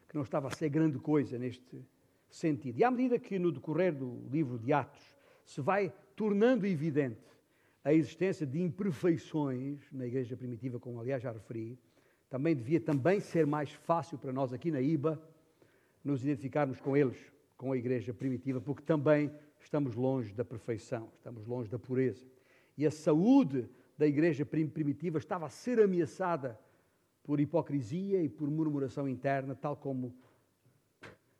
[0.08, 1.86] que não estava a ser grande coisa neste
[2.30, 2.80] sentido.
[2.80, 7.22] E à medida que no decorrer do livro de Atos se vai tornando evidente
[7.84, 11.78] a existência de imperfeições na igreja primitiva, como aliás já referi,
[12.30, 15.22] também devia também ser mais fácil para nós aqui na IBA
[16.04, 17.18] nos identificarmos com eles,
[17.58, 22.26] com a igreja primitiva, porque também estamos longe da perfeição, estamos longe da pureza.
[22.78, 26.60] E a saúde da igreja primitiva estava a ser ameaçada
[27.24, 30.14] por hipocrisia e por murmuração interna, tal como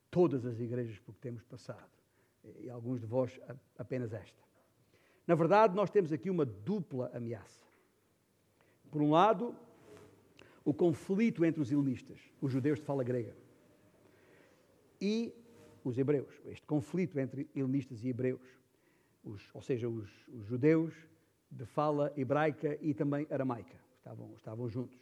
[0.10, 1.90] todas as igrejas por que temos passado,
[2.60, 3.40] e alguns de vós
[3.78, 4.42] apenas esta.
[5.26, 7.66] Na verdade, nós temos aqui uma dupla ameaça.
[8.92, 9.56] Por um lado,
[10.64, 13.36] o conflito entre os helenistas, os judeus de fala grega,
[15.02, 15.34] e
[15.84, 16.34] os hebreus.
[16.46, 18.42] Este conflito entre helenistas e hebreus,
[19.24, 20.94] os, ou seja, os, os, judeus
[21.52, 24.98] de fala hebraica e também aramaica, estavam, estavam juntos.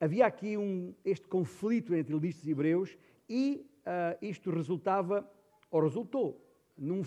[0.00, 2.96] Havia aqui um, este conflito entre helenistas e hebreus
[3.28, 5.30] e uh, isto resultava,
[5.70, 6.42] ou resultou,
[6.76, 7.02] num,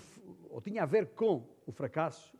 [0.48, 2.38] ou tinha a ver com o fracasso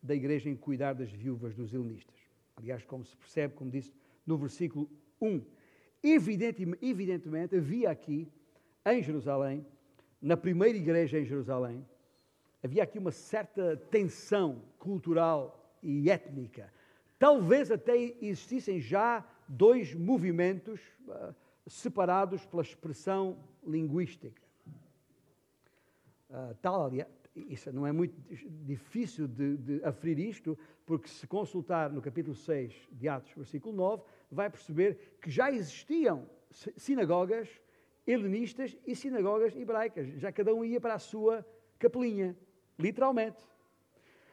[0.00, 2.14] da igreja em cuidar das viúvas dos helenistas.
[2.56, 3.92] Aliás, como se percebe, como disse
[4.24, 4.88] no versículo
[5.20, 5.42] 1.
[6.04, 8.28] Evidentemente, evidentemente havia aqui,
[8.84, 9.66] em Jerusalém,
[10.22, 11.84] na primeira igreja em Jerusalém,
[12.62, 16.72] havia aqui uma certa tensão cultural e étnica.
[17.18, 21.34] Talvez até existissem já dois movimentos uh,
[21.66, 24.42] separados pela expressão linguística.
[26.30, 26.90] Uh, tal,
[27.34, 28.14] isso não é muito
[28.64, 34.02] difícil de, de aferir isto, porque se consultar no capítulo 6 de Atos, versículo 9,
[34.30, 36.28] vai perceber que já existiam
[36.76, 37.48] sinagogas
[38.06, 40.08] helenistas e sinagogas hebraicas.
[40.18, 41.44] Já cada um ia para a sua
[41.78, 42.36] capelinha,
[42.78, 43.44] literalmente.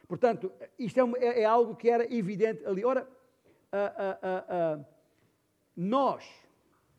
[0.07, 2.85] Portanto, isto é, é, é algo que era evidente ali.
[2.85, 3.07] Ora,
[3.73, 4.85] uh,
[5.75, 6.23] nós,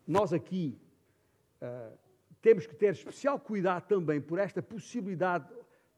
[0.06, 0.78] nós aqui,
[2.42, 5.48] temos que ter especial cuidado também por esta possibilidade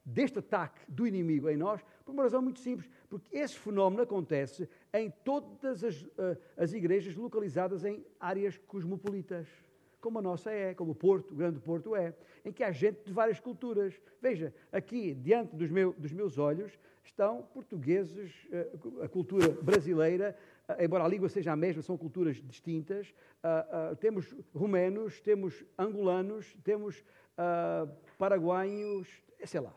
[0.05, 4.69] deste ataque do inimigo em nós, por uma razão muito simples, porque esse fenómeno acontece
[4.93, 6.05] em todas as,
[6.55, 9.47] as igrejas localizadas em áreas cosmopolitas
[9.99, 12.13] como a nossa é, como o Porto, o Grande Porto é,
[12.45, 13.99] em que há gente de várias culturas.
[14.21, 18.69] Veja, aqui, diante dos, meu, dos meus olhos, estão portugueses, eh,
[19.03, 20.37] a cultura brasileira,
[20.79, 23.13] embora a língua seja a mesma, são culturas distintas.
[23.43, 29.07] Uh, uh, temos romenos, temos angolanos, temos uh, paraguaios,
[29.45, 29.73] sei lá.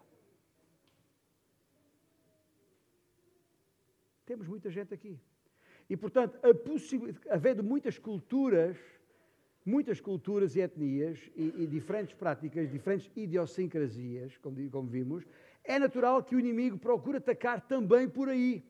[4.27, 5.19] Temos muita gente aqui.
[5.89, 6.39] E, portanto,
[7.29, 8.77] havendo muitas culturas,
[9.65, 15.25] muitas culturas e etnias e, e, diferentes práticas, diferentes idiosincrasias, como, como vimos,
[15.65, 18.65] é natural que o inimigo procure atacar também por aí.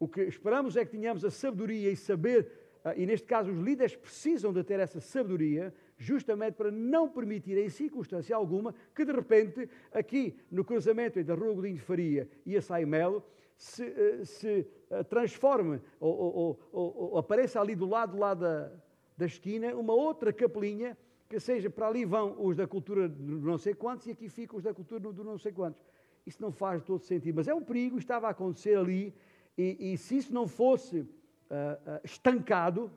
[0.00, 2.50] O que esperamos é que tenhamos a sabedoria e saber,
[2.82, 7.58] ah, e neste caso os líderes precisam de ter essa sabedoria, justamente para não permitir
[7.58, 12.26] em circunstância alguma que de repente, aqui no cruzamento entre a Rua Godinho de Faria
[12.46, 13.22] e a Saimelo,
[13.58, 18.72] se, ah, se ah, transforme ou, ou, ou, ou apareça ali do lado lá da,
[19.18, 20.96] da esquina uma outra capelinha,
[21.28, 24.56] que seja para ali vão os da cultura do não sei quantos e aqui ficam
[24.56, 25.84] os da cultura do não sei quantos.
[26.26, 29.14] Isso não faz todo sentido, mas é um perigo, estava a acontecer ali,
[29.56, 32.90] e, e se isso não fosse uh, uh, estancado,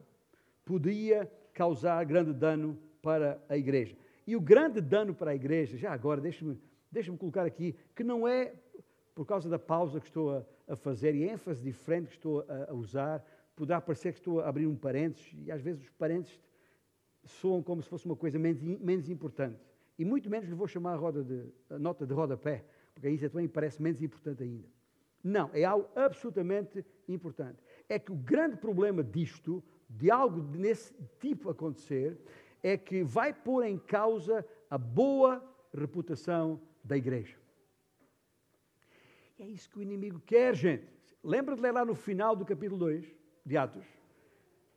[0.65, 3.95] podia causar grande dano para a igreja.
[4.25, 6.57] E o grande dano para a igreja, já agora, deixe-me
[6.91, 8.53] deixe colocar aqui, que não é
[9.15, 12.71] por causa da pausa que estou a, a fazer e ênfase diferente que estou a,
[12.71, 16.39] a usar, poderá parecer que estou a abrir um parênteses, e às vezes os parênteses
[17.25, 19.59] soam como se fosse uma coisa menos, menos importante.
[19.97, 22.63] E muito menos lhe vou chamar a, roda de, a nota de rodapé,
[22.93, 24.67] porque isso também parece menos importante ainda.
[25.23, 27.63] Não, é algo absolutamente importante.
[27.87, 32.17] É que o grande problema disto, de algo nesse tipo acontecer,
[32.61, 37.37] é que vai pôr em causa a boa reputação da igreja.
[39.39, 40.87] E é isso que o inimigo quer, gente.
[41.23, 43.23] Lembra de ler lá no final do capítulo 2?
[43.45, 43.85] de Atos,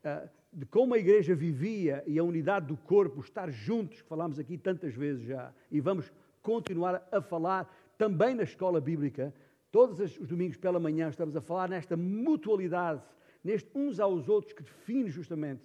[0.05, 4.39] uh, de como a igreja vivia e a unidade do corpo, estar juntos, que falámos
[4.39, 9.33] aqui tantas vezes já, e vamos continuar a falar também na escola bíblica,
[9.77, 13.03] todos os domingos pela manhã estamos a falar nesta mutualidade,
[13.45, 15.62] neste uns aos outros que define justamente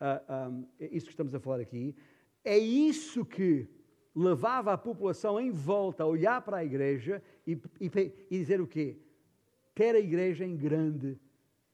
[0.00, 1.94] uh, ah, um, ah, isso que estamos a falar aqui.
[2.44, 3.68] É isso que
[4.16, 7.90] levava a população em volta a olhar para a igreja e, e,
[8.28, 8.98] e dizer o quê?
[9.72, 11.16] Ter a igreja em grande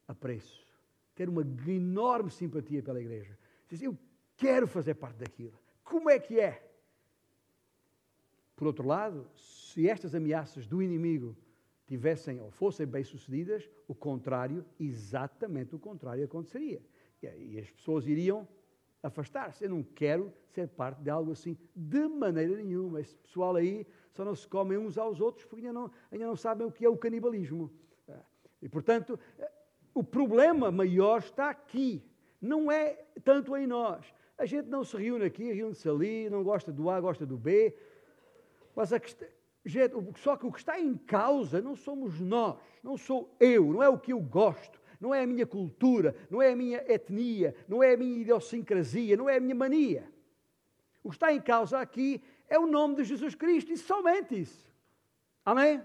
[0.07, 0.69] apreço
[1.15, 3.37] ter uma enorme simpatia pela igreja.
[3.67, 3.99] Diz, eu
[4.37, 5.59] quero fazer parte daquilo.
[5.83, 6.71] Como é que é?
[8.55, 11.35] Por outro lado, se estas ameaças do inimigo
[11.89, 16.83] tivessem ou fossem bem-sucedidas, o contrário, exatamente o contrário aconteceria.
[17.23, 18.47] E as pessoas iriam
[19.03, 19.65] afastar-se.
[19.65, 23.01] Eu não quero ser parte de algo assim, de maneira nenhuma.
[23.01, 26.37] Esse pessoal aí só não se comem uns aos outros porque ainda não, ainda não
[26.37, 27.71] sabem o que é o canibalismo.
[28.61, 29.19] E, portanto,
[29.95, 32.05] o problema maior está aqui,
[32.41, 34.05] não é tanto em nós.
[34.37, 37.75] A gente não se reúne aqui, reúne-se ali, não gosta do A, gosta do B.
[38.75, 39.27] Mas a questão,
[40.17, 43.89] só que o que está em causa não somos nós, não sou eu, não é
[43.89, 47.83] o que eu gosto, não é a minha cultura, não é a minha etnia, não
[47.83, 50.11] é a minha idiosincrasia, não é a minha mania.
[51.03, 54.69] O que está em causa aqui é o nome de Jesus Cristo e somente isso.
[55.45, 55.83] Amém?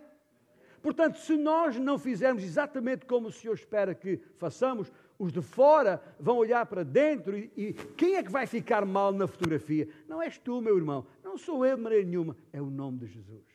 [0.81, 6.03] Portanto, se nós não fizermos exatamente como o Senhor espera que façamos, os de fora
[6.19, 9.87] vão olhar para dentro e, e, quem é que vai ficar mal na fotografia?
[10.07, 13.07] Não és tu, meu irmão, não sou eu de maneira nenhuma, é o nome de
[13.07, 13.45] Jesus,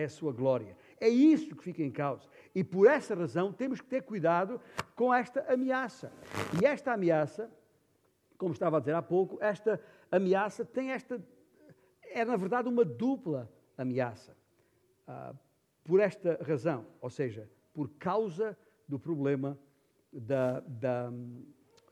[0.00, 0.76] é a sua glória.
[1.00, 2.28] É isso que fica em causa.
[2.54, 4.60] E por essa razão temos que ter cuidado
[4.94, 6.12] com esta ameaça.
[6.60, 7.50] E esta ameaça,
[8.36, 11.22] como estava a dizer há pouco, esta ameaça tem esta.
[12.02, 14.36] É na verdade uma dupla ameaça.
[15.06, 15.34] Ah,
[15.84, 19.58] por esta razão, ou seja, por causa do problema
[20.12, 21.12] da, da,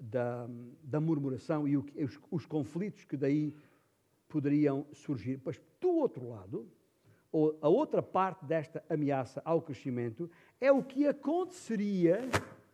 [0.00, 0.46] da,
[0.82, 3.54] da murmuração e os, os conflitos que daí
[4.28, 5.40] poderiam surgir.
[5.44, 6.70] Mas do outro lado,
[7.32, 12.20] a outra parte desta ameaça ao crescimento é o que aconteceria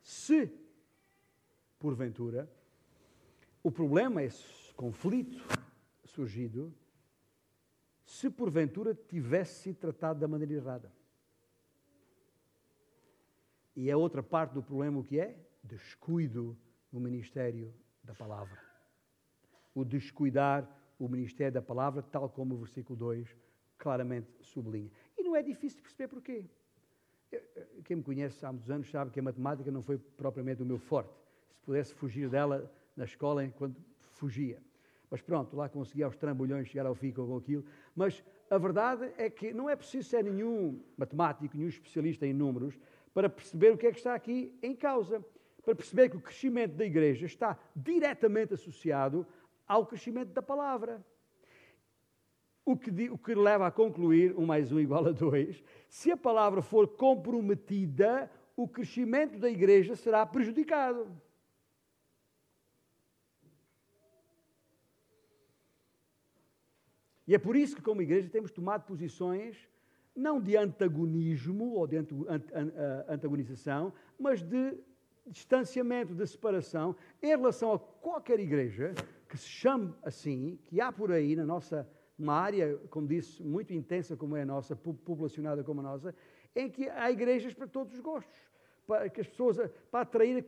[0.00, 0.52] se,
[1.78, 2.48] porventura,
[3.62, 5.42] o problema, esse conflito
[6.04, 6.72] surgido,
[8.04, 10.92] se porventura tivesse sido tratado da maneira errada.
[13.74, 15.36] E a outra parte do problema o que é?
[15.62, 16.56] Descuido
[16.92, 18.62] no ministério da palavra.
[19.74, 23.43] O descuidar o ministério da palavra, tal como o versículo 2
[23.84, 24.90] claramente sublinha.
[25.18, 26.46] E não é difícil de perceber porquê.
[27.84, 30.78] Quem me conhece há muitos anos sabe que a matemática não foi propriamente o meu
[30.78, 31.12] forte.
[31.58, 33.78] Se pudesse fugir dela na escola, enquanto
[34.12, 34.58] fugia.
[35.10, 37.64] Mas pronto, lá consegui aos trambolhões chegar ao fim com aquilo.
[37.94, 42.78] Mas a verdade é que não é preciso ser nenhum matemático, nenhum especialista em números,
[43.12, 45.22] para perceber o que é que está aqui em causa.
[45.62, 49.26] Para perceber que o crescimento da igreja está diretamente associado
[49.68, 51.04] ao crescimento da palavra.
[52.64, 56.16] O que, o que leva a concluir, um mais um igual a dois, se a
[56.16, 61.06] palavra for comprometida, o crescimento da igreja será prejudicado.
[67.26, 69.68] E é por isso que, como igreja, temos tomado posições
[70.14, 71.96] não de antagonismo ou de
[73.08, 74.78] antagonização, mas de
[75.26, 78.94] distanciamento, de separação em relação a qualquer igreja
[79.28, 83.72] que se chame assim, que há por aí na nossa uma área, como disse, muito
[83.72, 86.14] intensa como é a nossa, populacionada como a nossa,
[86.54, 88.38] em que há igrejas para todos os gostos,
[88.86, 89.58] para que as pessoas,
[89.90, 90.46] para atrair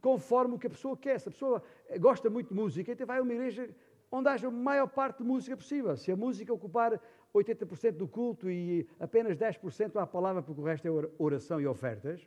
[0.00, 1.20] conforme o que a pessoa quer.
[1.20, 1.62] Se a pessoa
[2.00, 3.68] gosta muito de música, então vai a uma igreja
[4.10, 5.96] onde haja a maior parte de música possível.
[5.96, 7.00] Se a música ocupar
[7.34, 12.26] 80% do culto e apenas 10% há palavra, porque o resto é oração e ofertas,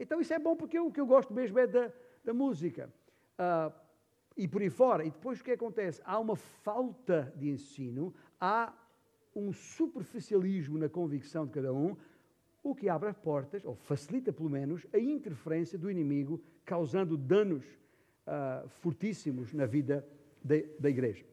[0.00, 1.92] então isso é bom porque o que eu gosto mesmo é da,
[2.24, 2.92] da música.
[3.38, 3.72] Uh,
[4.38, 5.04] e por aí fora.
[5.04, 6.00] E depois o que acontece?
[6.04, 8.72] Há uma falta de ensino, há
[9.34, 11.96] um superficialismo na convicção de cada um,
[12.62, 18.68] o que abre portas, ou facilita pelo menos, a interferência do inimigo, causando danos uh,
[18.68, 20.06] fortíssimos na vida
[20.42, 21.24] de, da igreja.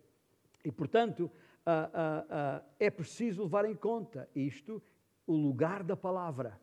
[0.63, 4.81] E, portanto, uh, uh, é preciso levar em conta isto,
[5.27, 6.59] o lugar da palavra.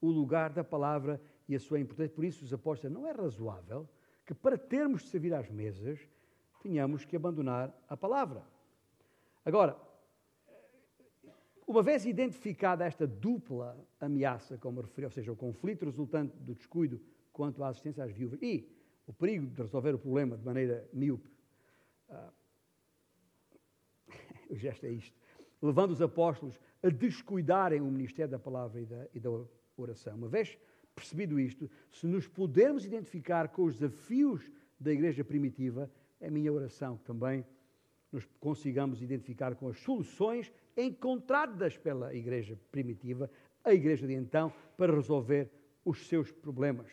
[0.00, 2.14] O lugar da palavra e a sua importância.
[2.14, 3.88] Por isso, os apóstolos, não é razoável
[4.26, 6.00] que para termos de servir às mesas,
[6.60, 8.42] tínhamos que abandonar a palavra.
[9.44, 9.78] Agora,
[11.66, 17.00] uma vez identificada esta dupla ameaça, como referi, ou seja, o conflito resultante do descuido
[17.32, 18.68] quanto à assistência às viúvas e
[19.06, 21.30] o perigo de resolver o problema de maneira míope,
[22.08, 22.32] uh,
[24.50, 25.16] o gesto é isto,
[25.62, 29.30] levando os apóstolos a descuidarem o ministério da palavra e da, e da
[29.76, 30.16] oração.
[30.16, 30.58] Uma vez
[30.96, 36.96] percebido isto, se nos pudermos identificar com os desafios da igreja primitiva, é minha oração
[36.96, 37.44] que também
[38.10, 43.30] nos consigamos identificar com as soluções encontradas pela igreja primitiva,
[43.62, 45.50] a igreja de então, para resolver
[45.84, 46.90] os seus problemas.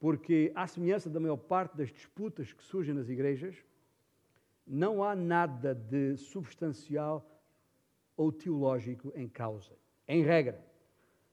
[0.00, 3.54] Porque, à semelhança da maior parte das disputas que surgem nas igrejas,
[4.66, 7.24] não há nada de substancial
[8.16, 9.72] ou teológico em causa.
[10.08, 10.60] Em regra,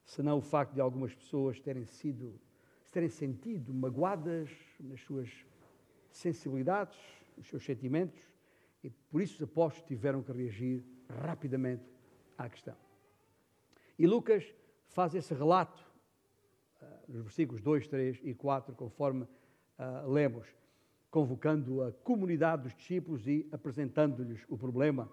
[0.05, 2.39] senão o facto de algumas pessoas terem sido,
[2.91, 4.49] terem sentido magoadas
[4.79, 5.29] nas suas
[6.11, 6.97] sensibilidades,
[7.37, 8.21] nos seus sentimentos,
[8.83, 11.83] e por isso os apóstolos tiveram que reagir rapidamente
[12.37, 12.75] à questão.
[13.97, 14.53] E Lucas
[14.89, 15.81] faz esse relato
[16.81, 20.47] uh, nos versículos 2, 3 e 4, conforme uh, lemos,
[21.09, 25.09] convocando a comunidade dos discípulos e apresentando-lhes o problema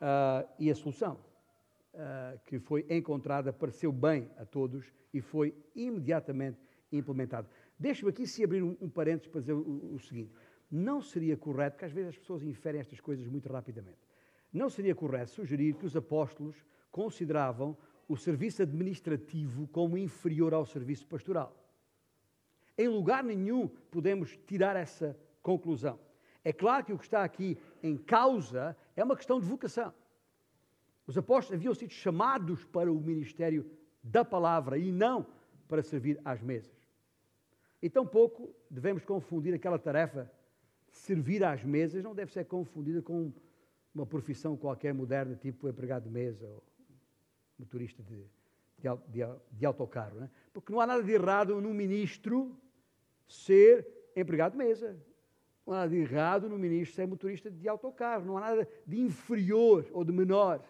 [0.00, 1.31] uh, e a solução
[1.94, 6.58] uh, que foi encontrada pareceu bem a todos e foi imediatamente
[6.90, 7.48] implementada.
[7.78, 10.32] Deixe-me aqui se abrir um, um parênteses para dizer o, o seguinte.
[10.70, 13.98] Não seria correto, porque às vezes as pessoas inferem estas coisas muito rapidamente,
[14.52, 16.56] não seria correto sugerir que os apóstolos
[16.90, 17.76] consideravam
[18.08, 21.56] o serviço administrativo como inferior ao serviço pastoral.
[22.76, 25.98] Em lugar nenhum podemos tirar essa conclusão.
[26.44, 29.94] É claro que o que está aqui em causa é uma questão de vocação.
[31.06, 33.68] Os apóstolos haviam sido chamados para o ministério
[34.02, 35.26] da palavra e não
[35.68, 36.72] para servir às mesas.
[37.80, 40.30] E tampouco devemos confundir aquela tarefa
[40.90, 43.32] de servir às mesas, não deve ser confundida com
[43.94, 46.62] uma profissão qualquer moderna, tipo empregado de mesa ou
[47.58, 48.24] motorista de,
[48.78, 50.20] de, de, de autocarro.
[50.20, 50.30] Né?
[50.52, 52.56] Porque não há nada de errado num ministro
[53.28, 54.96] ser empregado de mesa.
[55.66, 58.24] Não há nada de errado no ministro ser motorista de autocarro.
[58.24, 60.62] Não há nada de inferior ou de menor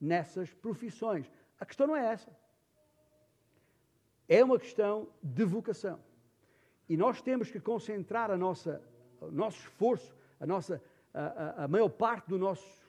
[0.00, 1.30] nessas profissões.
[1.58, 2.30] A questão não é essa.
[4.28, 5.98] É uma questão de vocação.
[6.88, 8.82] E nós temos que concentrar a nossa,
[9.20, 10.82] o nosso esforço, a, nossa,
[11.12, 12.86] a, a, a maior parte do nosso,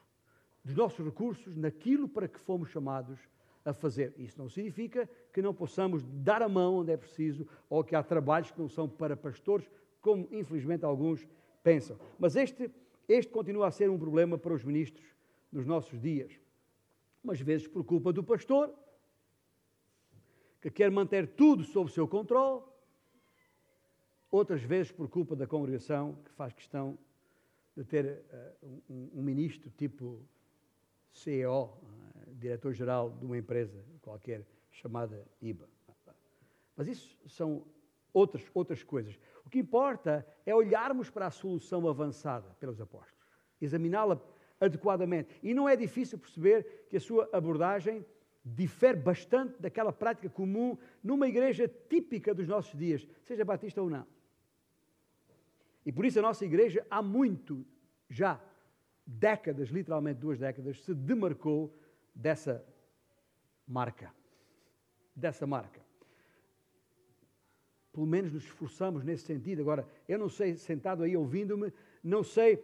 [0.63, 3.19] dos nossos recursos naquilo para que fomos chamados
[3.63, 4.13] a fazer.
[4.17, 8.03] Isso não significa que não possamos dar a mão onde é preciso ou que há
[8.03, 9.69] trabalhos que não são para pastores,
[10.01, 11.27] como infelizmente alguns
[11.63, 11.99] pensam.
[12.17, 12.71] Mas este,
[13.09, 15.05] este continua a ser um problema para os ministros
[15.51, 16.39] nos nossos dias.
[17.23, 18.73] Umas vezes por culpa do pastor,
[20.61, 22.63] que quer manter tudo sob seu controle,
[24.29, 26.97] outras vezes por culpa da congregação, que faz questão
[27.75, 28.23] de ter
[28.61, 30.21] uh, um, um, ministro tipo
[31.11, 35.67] CEO, uh, diretor-geral de uma empresa qualquer chamada IBA.
[36.75, 37.65] Mas isso são
[38.13, 39.19] outras, outras coisas.
[39.45, 43.25] O que importa é olharmos para a solução avançada pelos apóstolos,
[43.61, 44.21] examiná-la
[44.59, 45.29] adequadamente.
[45.41, 48.05] E não é difícil perceber que a sua abordagem
[48.43, 54.05] difere bastante daquela prática comum numa igreja típica dos nossos dias, seja batista ou não.
[55.85, 57.65] E por isso a nossa igreja, há muito,
[58.09, 58.41] já
[59.05, 61.73] décadas, literalmente duas décadas, se demarcou
[62.13, 62.63] dessa
[63.65, 64.13] marca.
[65.15, 65.81] Dessa marca.
[67.91, 69.61] Pelo menos nos esforçamos nesse sentido.
[69.61, 72.63] Agora, eu não sei, sentado aí ouvindo-me, não sei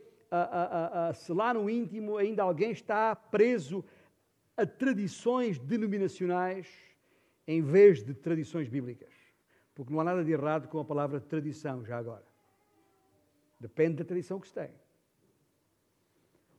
[1.15, 3.83] se lá no íntimo ainda alguém está preso
[4.55, 6.67] a tradições denominacionais
[7.47, 9.13] em vez de tradições bíblicas.
[9.75, 12.25] Porque não há nada de errado com a palavra tradição, já agora.
[13.59, 14.71] Depende da tradição que se tem.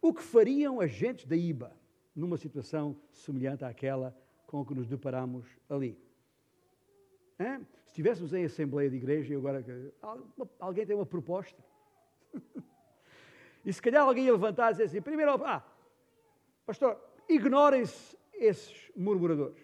[0.00, 1.74] O que fariam agentes da IBA
[2.14, 4.16] numa situação semelhante àquela
[4.46, 5.98] com que nos deparamos ali?
[7.38, 7.58] Hã?
[7.84, 9.64] Se estivéssemos em Assembleia de Igreja e agora
[10.58, 11.62] alguém tem uma proposta.
[13.64, 15.64] e se calhar alguém ia levantar e dizer assim: primeiro, ah,
[16.66, 16.98] pastor,
[17.28, 19.62] ignorem-se esses murmuradores.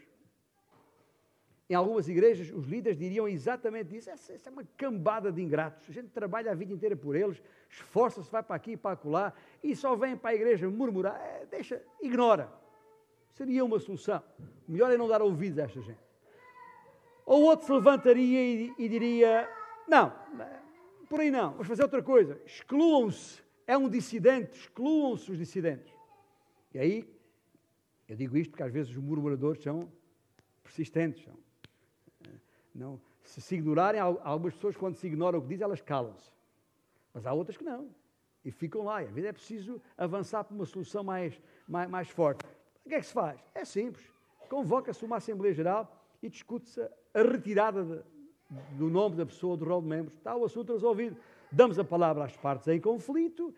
[1.69, 4.11] Em algumas igrejas, os líderes diriam exatamente isso.
[4.11, 5.89] Essa, essa, é uma cambada de ingratos.
[5.89, 9.33] A gente trabalha a vida inteira por eles, esforça-se, vai para aqui e para acolá,
[9.63, 11.21] e só vem para a igreja murmurar.
[11.21, 12.53] É, deixa, ignora.
[13.35, 14.21] Seria uma solução.
[14.67, 16.01] Melhor é não dar ouvidos a esta gente.
[17.25, 19.49] Ou outro se levantaria e, e diria:
[19.87, 20.13] Não,
[21.09, 22.41] por aí não, vamos fazer outra coisa.
[22.45, 23.50] Excluam-se.
[23.71, 25.95] É um dissidente, excluam-se os dissidentes.
[26.75, 27.09] E aí,
[28.09, 29.89] eu digo isto porque às vezes os murmuradores são
[30.65, 31.23] persistentes.
[31.23, 31.39] São
[32.75, 36.33] não, se se ignorarem, algumas pessoas, quando se ignoram o que dizem, elas calam-se.
[37.15, 37.95] Mas há outras que não.
[38.45, 39.05] E ficam lá.
[39.05, 42.45] E às vezes é preciso avançar para uma solução mais, mais, mais forte.
[42.85, 43.41] O que é que se faz?
[43.55, 44.05] É simples.
[44.49, 46.81] Convoca-se uma Assembleia Geral e discute-se
[47.15, 48.03] a retirada de,
[48.77, 50.17] do nome da pessoa, do rol de membros.
[50.17, 51.17] Está o assunto resolvido.
[51.53, 53.55] Damos a palavra às partes em conflito.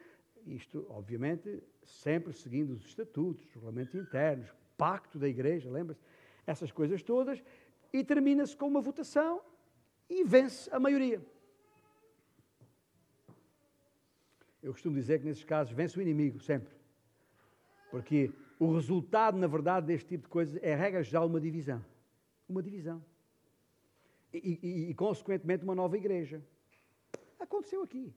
[0.47, 6.01] Isto, obviamente, sempre seguindo os estatutos, os regulamentos internos, pacto da igreja, lembra-se?
[6.47, 7.43] Essas coisas todas
[7.93, 9.43] e termina-se com uma votação
[10.09, 11.23] e vence a maioria.
[14.63, 16.73] Eu costumo dizer que nesses casos vence o inimigo, sempre.
[17.91, 21.85] Porque o resultado, na verdade, deste tipo de coisas é, regra já, uma divisão.
[22.49, 23.05] Uma divisão.
[24.33, 26.43] E, e, e, consequentemente, uma nova igreja.
[27.43, 28.15] Aconteceu aqui.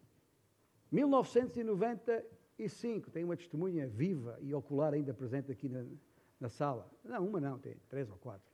[0.91, 5.83] 1995, tem uma testemunha viva e ocular ainda presente aqui na,
[6.39, 6.87] na sala.
[7.03, 8.45] Não, uma não, tem três ou quatro.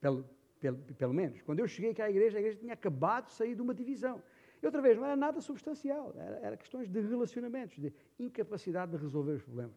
[0.00, 0.24] Pelo,
[0.60, 1.42] pelo, pelo menos.
[1.42, 4.22] Quando eu cheguei cá à igreja, a igreja tinha acabado de sair de uma divisão.
[4.62, 8.98] E outra vez, não era nada substancial, era, era questões de relacionamentos, de incapacidade de
[8.98, 9.76] resolver os problemas.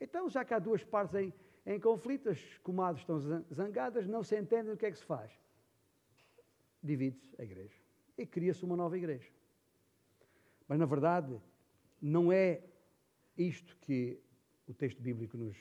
[0.00, 1.34] Então, já que há duas partes em,
[1.66, 3.20] em conflito, as comadres estão
[3.52, 5.30] zangadas, não se entendem o que é que se faz.
[6.82, 7.85] Divide-se a igreja
[8.16, 9.28] e cria-se uma nova igreja.
[10.68, 11.38] Mas, na verdade,
[12.00, 12.62] não é
[13.36, 14.18] isto que
[14.66, 15.56] o texto bíblico nos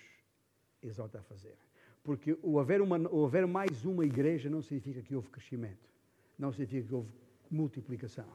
[0.81, 1.57] exorta a fazer.
[2.03, 5.89] Porque o haver, uma, o haver mais uma igreja não significa que houve crescimento,
[6.37, 7.11] não significa que houve
[7.49, 8.27] multiplicação.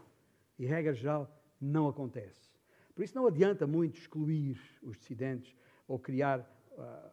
[0.59, 2.51] E, regra geral, não acontece.
[2.95, 5.57] Por isso, não adianta muito excluir os dissidentes
[5.87, 6.41] ou criar
[6.73, 7.11] uh,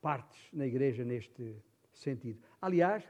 [0.00, 1.56] partes na igreja neste
[1.92, 2.40] sentido.
[2.60, 3.04] Aliás,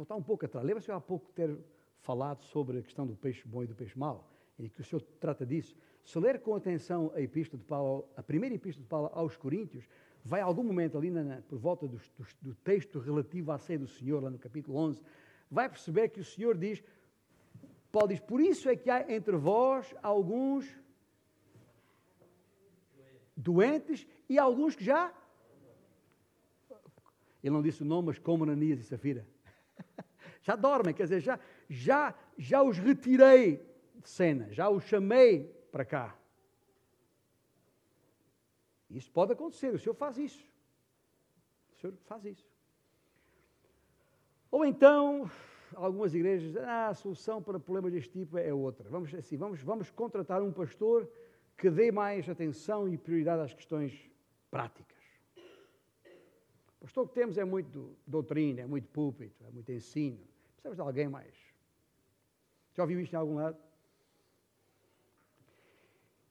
[0.00, 0.66] voltar um pouco atrás.
[0.66, 1.58] Lembra-se há pouco ter
[2.00, 4.26] falado sobre a questão do peixe bom e do peixe mau?
[4.58, 5.74] e que o Senhor trata disso,
[6.04, 9.88] se ler com atenção a epístola de Paulo, a primeira epístola de Paulo aos Coríntios,
[10.22, 13.78] vai a algum momento ali na, por volta do, do, do texto relativo à ceia
[13.78, 15.02] do Senhor, lá no capítulo 11,
[15.50, 16.82] vai perceber que o Senhor diz,
[17.90, 20.68] Paulo diz, por isso é que há entre vós alguns
[23.34, 25.10] doentes e alguns que já.
[27.42, 29.26] Ele não disse o nome, mas como Ananias e Safira.
[30.42, 31.38] Já dormem, quer dizer, já,
[31.68, 33.56] já, já os retirei
[33.96, 36.16] de cena, já os chamei para cá.
[38.90, 40.44] Isso pode acontecer, o Senhor faz isso.
[41.76, 42.48] O Senhor faz isso.
[44.50, 45.30] Ou então,
[45.74, 48.88] algumas igrejas, ah, a solução para problemas deste tipo é outra.
[48.88, 51.08] Vamos assim, vamos, vamos contratar um pastor
[51.56, 54.10] que dê mais atenção e prioridade às questões
[54.50, 54.98] práticas.
[56.78, 60.18] O pastor que temos é muito doutrina, é muito púlpito, é muito ensino.
[60.60, 61.34] Precisamos de alguém mais.
[62.74, 63.56] Já ouviu isto em algum lado?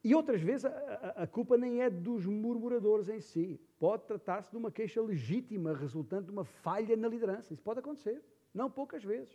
[0.04, 0.70] E outras vezes a,
[1.18, 3.60] a, culpa nem é dos murmuradores em si.
[3.80, 7.54] Pode tratar-se de uma queixa legítima resultante de uma falha na liderança.
[7.54, 8.24] Isso pode acontecer,
[8.54, 9.34] não poucas vezes.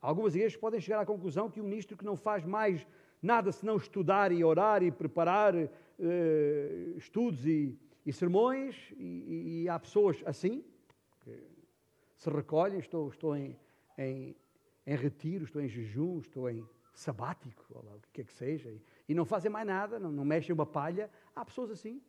[0.00, 2.86] Algumas igrejas podem chegar à conclusão que o ministro que não faz mais
[3.22, 5.68] nada senão estudar e orar e preparar uh,
[6.96, 10.62] estudos e, e sermões, e, e, há pessoas assim,
[12.16, 13.58] se recolhem, estou, estou em,
[13.98, 14.36] em,
[14.86, 18.70] em retiro, estou em jejum, estou em sabático, ou lá, o que é que seja,
[18.70, 21.10] e, e não fazem mais nada, não, não mexem uma palha.
[21.34, 22.00] Há pessoas assim.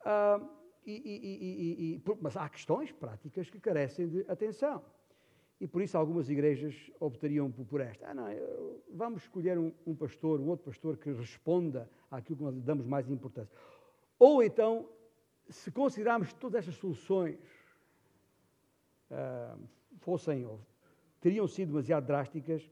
[0.00, 4.84] Uh, e, e, mas há questões práticas que carecem de atenção.
[5.60, 8.08] E por isso algumas igrejas optariam por, esta.
[8.08, 8.26] Ah, não,
[8.92, 13.08] vamos escolher um, um, pastor, um outro pastor que responda àquilo que nós damos mais
[13.08, 13.56] importância.
[14.18, 14.88] Ou então,
[15.48, 17.38] se considerarmos todas estas soluções
[19.12, 19.58] uh,
[19.98, 20.60] fossem, ou
[21.20, 22.68] teriam sido demasiado drásticas,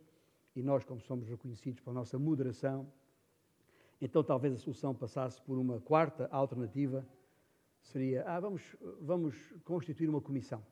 [0.57, 2.91] e nós, como somos reconhecidos pela nossa moderação,
[4.01, 7.07] então talvez a solução passasse por uma quarta alternativa,
[7.83, 8.63] seria, ah, vamos,
[9.01, 10.65] vamos constituir uma comissão.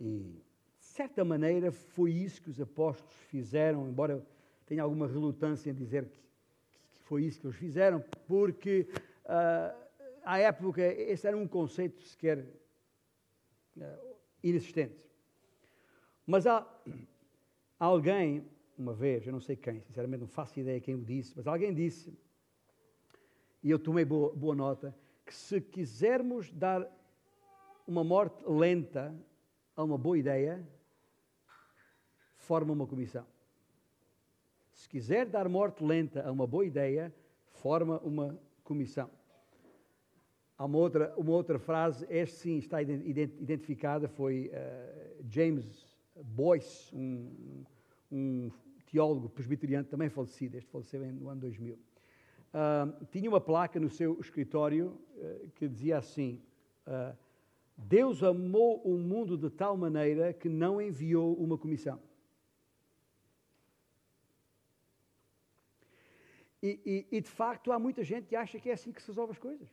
[0.00, 0.42] E,
[0.78, 4.26] de certa maneira, foi isso que os apóstolos fizeram, embora
[4.66, 8.88] tenha alguma relutância em dizer que, que foi isso que eles fizeram, porque
[9.24, 9.85] uh,
[10.26, 12.40] à época esse era um conceito sequer
[13.76, 15.08] uh, inexistente.
[16.26, 16.66] Mas há
[17.78, 18.44] alguém
[18.76, 21.72] uma vez, eu não sei quem, sinceramente não faço ideia quem o disse, mas alguém
[21.72, 22.12] disse,
[23.62, 26.86] e eu tomei boa, boa nota, que se quisermos dar
[27.86, 29.14] uma morte lenta
[29.76, 30.66] a uma boa ideia,
[32.36, 33.24] forma uma comissão.
[34.72, 37.14] Se quiser dar morte lenta a uma boa ideia,
[37.46, 39.08] forma uma comissão.
[40.58, 47.64] Há uma outra, uma outra frase, esta sim está identificada, foi uh, James Boyce, um,
[48.10, 48.50] um
[48.90, 54.18] teólogo presbiteriano, também falecido, este faleceu no ano 2000, uh, tinha uma placa no seu
[54.18, 56.40] escritório uh, que dizia assim:
[56.86, 57.14] uh,
[57.76, 62.00] Deus amou o mundo de tal maneira que não enviou uma comissão.
[66.62, 66.80] E,
[67.12, 69.32] e, e, de facto há muita gente que acha que é assim que se resolve
[69.32, 69.68] as coisas,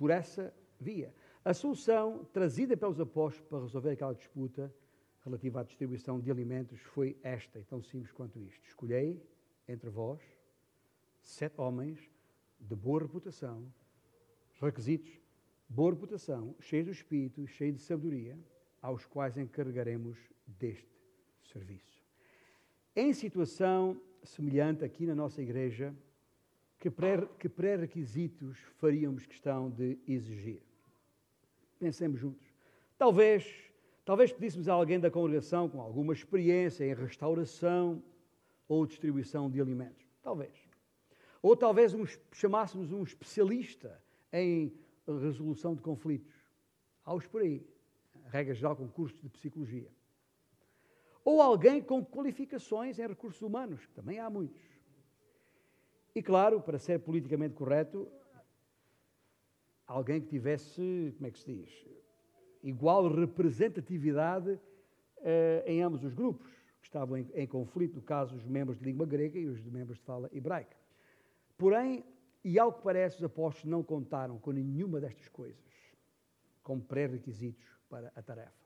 [0.00, 1.14] por essa via.
[1.44, 4.74] A solução trazida pelos apóstolos para resolver aquela disputa
[5.22, 8.66] relativa à distribuição de alimentos foi esta, e tão simples quanto isto.
[8.66, 9.22] Escolhei
[9.68, 10.22] entre vós
[11.20, 12.10] sete homens
[12.58, 13.70] de boa reputação,
[14.58, 15.20] requisitos,
[15.68, 18.38] boa reputação, cheios do Espírito, cheios de sabedoria,
[18.80, 20.98] aos quais encarregaremos deste
[21.42, 22.02] serviço.
[22.96, 25.94] Em situação semelhante aqui na nossa igreja,
[26.80, 30.62] que pré-requisitos faríamos questão de exigir?
[31.78, 32.46] Pensemos juntos.
[32.96, 33.70] Talvez
[34.10, 38.02] Talvez pedíssemos a alguém da congregação com alguma experiência em restauração
[38.66, 40.04] ou distribuição de alimentos.
[40.20, 40.52] Talvez.
[41.40, 44.02] Ou talvez um, chamássemos um especialista
[44.32, 44.74] em
[45.06, 46.34] resolução de conflitos.
[47.04, 47.64] Há os por aí.
[48.26, 49.90] Regra geral, com cursos de psicologia.
[51.24, 54.60] Ou alguém com qualificações em recursos humanos, que também há muitos.
[56.14, 58.10] E claro, para ser politicamente correto,
[59.86, 61.86] alguém que tivesse, como é que se diz,
[62.62, 64.58] igual representatividade
[65.22, 66.50] eh, em ambos os grupos,
[66.80, 69.98] que estavam em, em conflito, no caso, os membros de língua grega e os membros
[69.98, 70.76] de fala hebraica.
[71.56, 72.04] Porém,
[72.42, 75.60] e ao que parece, os apóstolos não contaram com nenhuma destas coisas
[76.62, 78.60] como pré-requisitos para a tarefa.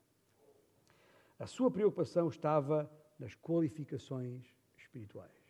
[1.38, 4.44] A sua preocupação estava nas qualificações
[4.76, 5.43] espirituais.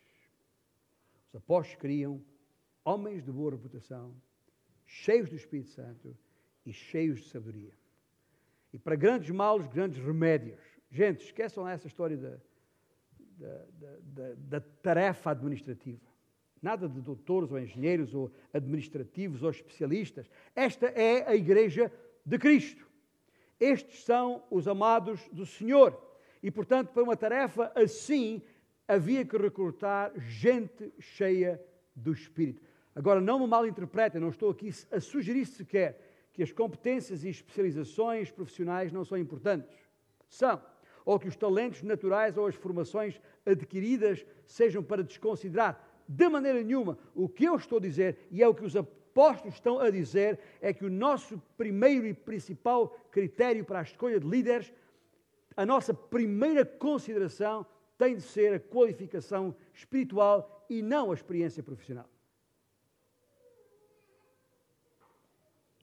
[1.35, 2.21] Os apóstolos
[2.85, 4.15] homens de boa reputação,
[4.85, 6.17] cheios do Espírito Santo
[6.65, 7.73] e cheios de sabedoria.
[8.71, 10.61] E para grandes males, grandes remédios.
[10.89, 12.37] Gente, esqueçam essa história de,
[13.37, 13.65] da,
[14.01, 15.99] da, da tarefa administrativa.
[16.61, 20.29] Nada de doutores ou engenheiros ou administrativos ou especialistas.
[20.55, 21.91] Esta é a Igreja
[22.25, 22.89] de Cristo.
[23.59, 26.01] Estes são os amados do Senhor.
[26.41, 28.41] E, portanto, para uma tarefa assim,
[28.87, 31.61] havia que recrutar gente cheia
[31.95, 32.61] do Espírito.
[32.95, 35.99] Agora, não me mal interpretem, não estou aqui a sugerir sequer
[36.31, 39.77] que as competências e especializações profissionais não são importantes.
[40.27, 40.61] São.
[41.05, 45.81] Ou que os talentos naturais ou as formações adquiridas sejam para desconsiderar.
[46.07, 46.97] De maneira nenhuma.
[47.13, 50.39] O que eu estou a dizer, e é o que os apóstolos estão a dizer,
[50.61, 54.73] é que o nosso primeiro e principal critério para a escolha de líderes,
[55.55, 57.65] a nossa primeira consideração
[57.97, 62.09] tem de ser a qualificação espiritual e não a experiência profissional.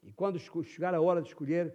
[0.03, 1.73] E quando chegar a hora de escolher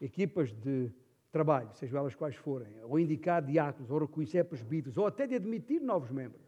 [0.00, 0.90] equipas de
[1.30, 5.80] trabalho, sejam elas quais forem, ou indicar diáconos, ou reconhecer presbíteros, ou até de admitir
[5.80, 6.46] novos membros,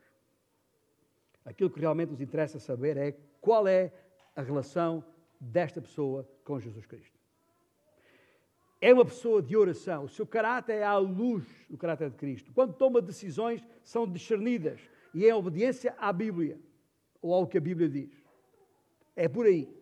[1.44, 3.92] aquilo que realmente nos interessa saber é qual é
[4.36, 5.04] a relação
[5.40, 7.13] desta pessoa com Jesus Cristo.
[8.84, 12.52] É uma pessoa de oração, o seu caráter é à luz do caráter de Cristo.
[12.52, 14.78] Quando toma decisões, são discernidas
[15.14, 16.60] e é obediência à Bíblia,
[17.22, 18.12] ou ao que a Bíblia diz.
[19.16, 19.74] É por aí.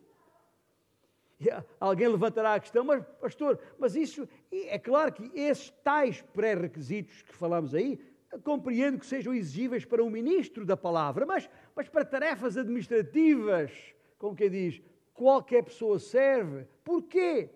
[1.81, 7.35] Alguém levantará a questão, mas pastor, mas isso é claro que esses tais pré-requisitos que
[7.35, 7.99] falamos aí,
[8.45, 13.73] compreendo que sejam exigíveis para um ministro da palavra, mas, mas para tarefas administrativas,
[14.17, 14.81] como quem diz,
[15.13, 16.69] qualquer pessoa serve.
[16.85, 17.51] Porquê?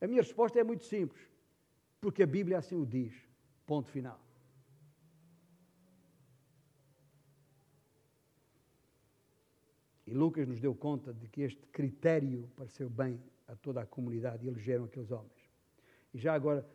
[0.00, 1.20] A minha resposta é muito simples.
[2.00, 3.12] Porque a Bíblia assim o diz.
[3.66, 4.18] Ponto final.
[10.06, 14.44] E Lucas nos deu conta de que este critério pareceu bem a toda a comunidade
[14.44, 15.48] e elegeram aqueles homens.
[16.12, 16.68] E já agora,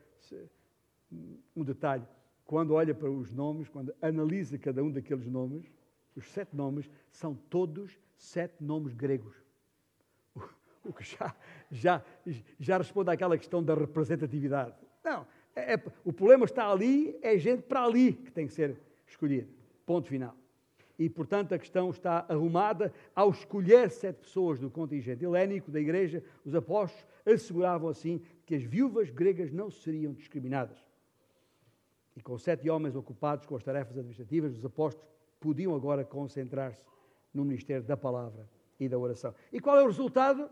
[1.53, 2.07] um detalhe:
[2.45, 5.65] quando olha para os nomes, quando analisa cada um daqueles nomes,
[6.15, 9.35] os sete nomes são todos sete nomes gregos.
[10.99, 11.35] Já,
[11.71, 12.03] já,
[12.59, 14.75] já responde àquela questão da representatividade.
[15.03, 15.25] Não,
[15.55, 18.77] é, é, o problema está ali, é gente para ali que tem que ser
[19.07, 19.47] escolhida.
[19.85, 20.35] Ponto final
[20.97, 22.93] e, portanto, a questão está arrumada.
[23.13, 28.63] Ao escolher sete pessoas do contingente helénico da igreja, os apóstolos asseguravam assim que as
[28.63, 30.77] viúvas gregas não seriam discriminadas.
[32.15, 35.07] E com sete homens ocupados com as tarefas administrativas, os apóstolos
[35.39, 36.81] podiam agora concentrar-se
[37.33, 39.35] no ministério da palavra e da oração.
[39.51, 40.49] E qual é o resultado?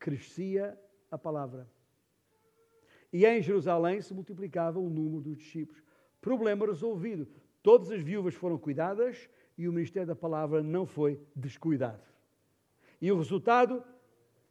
[0.00, 0.76] Crescia
[1.10, 1.68] a palavra.
[3.12, 5.82] E em Jerusalém se multiplicava o número dos discípulos.
[6.20, 7.28] Problema resolvido.
[7.62, 9.28] Todas as viúvas foram cuidadas
[9.58, 12.02] e o ministério da palavra não foi descuidado.
[13.00, 13.84] E o resultado,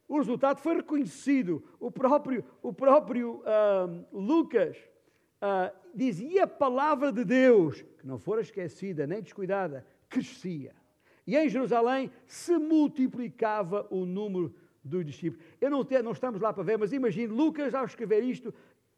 [0.06, 1.64] o resultado foi reconhecido.
[1.78, 4.76] O próprio, o próprio uh, Lucas
[5.42, 10.74] uh, dizia a palavra de Deus, que não fora esquecida nem descuidada, crescia.
[11.26, 15.44] E em Jerusalém se multiplicava o número dos discípulos.
[15.60, 18.52] Eu não, te, não estamos lá para ver, mas imagine, Lucas, ao escrever isto,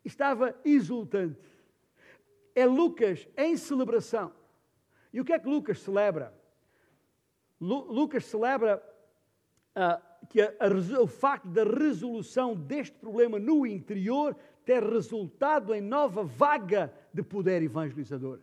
[0.04, 1.52] estava exultante
[2.54, 4.32] é Lucas em celebração.
[5.12, 6.34] E o que é que Lucas celebra?
[7.60, 8.82] Lu, Lucas celebra
[9.76, 15.80] uh, que a, a, o facto da resolução deste problema no interior ter resultado em
[15.80, 18.40] nova vaga de poder evangelizador.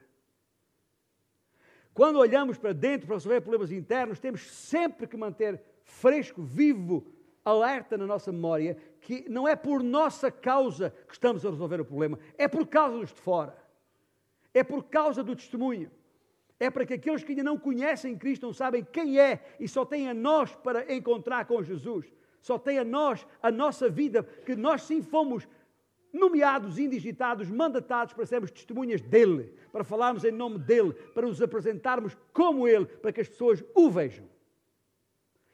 [1.93, 7.11] Quando olhamos para dentro para resolver problemas internos, temos sempre que manter fresco, vivo,
[7.49, 11.85] alerta na nossa memória que não é por nossa causa que estamos a resolver o
[11.85, 13.55] problema, é por causa dos de fora.
[14.53, 15.91] É por causa do testemunho.
[16.59, 19.85] É para que aqueles que ainda não conhecem Cristo, não sabem quem é e só
[19.85, 22.05] têm a nós para encontrar com Jesus.
[22.41, 25.47] Só tem a nós, a nossa vida, que nós sim fomos
[26.11, 32.17] nomeados, indigitados, mandatados para sermos testemunhas dele, para falarmos em nome dele, para nos apresentarmos
[32.33, 34.27] como ele, para que as pessoas o vejam.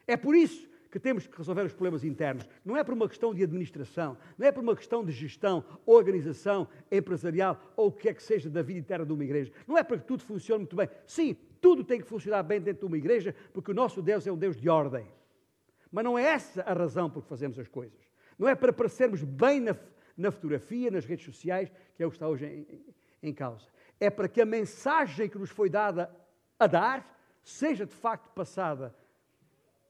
[0.07, 2.47] É por isso que temos que resolver os problemas internos.
[2.63, 6.69] Não é por uma questão de administração, não é por uma questão de gestão, organização
[6.89, 9.51] empresarial ou o que é que seja da vida interna de uma igreja.
[9.67, 10.87] Não é para que tudo funcione muito bem.
[11.05, 14.31] Sim, tudo tem que funcionar bem dentro de uma igreja, porque o nosso Deus é
[14.31, 15.05] um Deus de ordem.
[15.91, 17.99] Mas não é essa a razão por que fazemos as coisas.
[18.39, 19.75] Não é para parecermos bem na,
[20.15, 23.67] na fotografia, nas redes sociais, que é o que está hoje em, em, em causa.
[23.99, 26.09] É para que a mensagem que nos foi dada
[26.57, 28.95] a dar seja de facto passada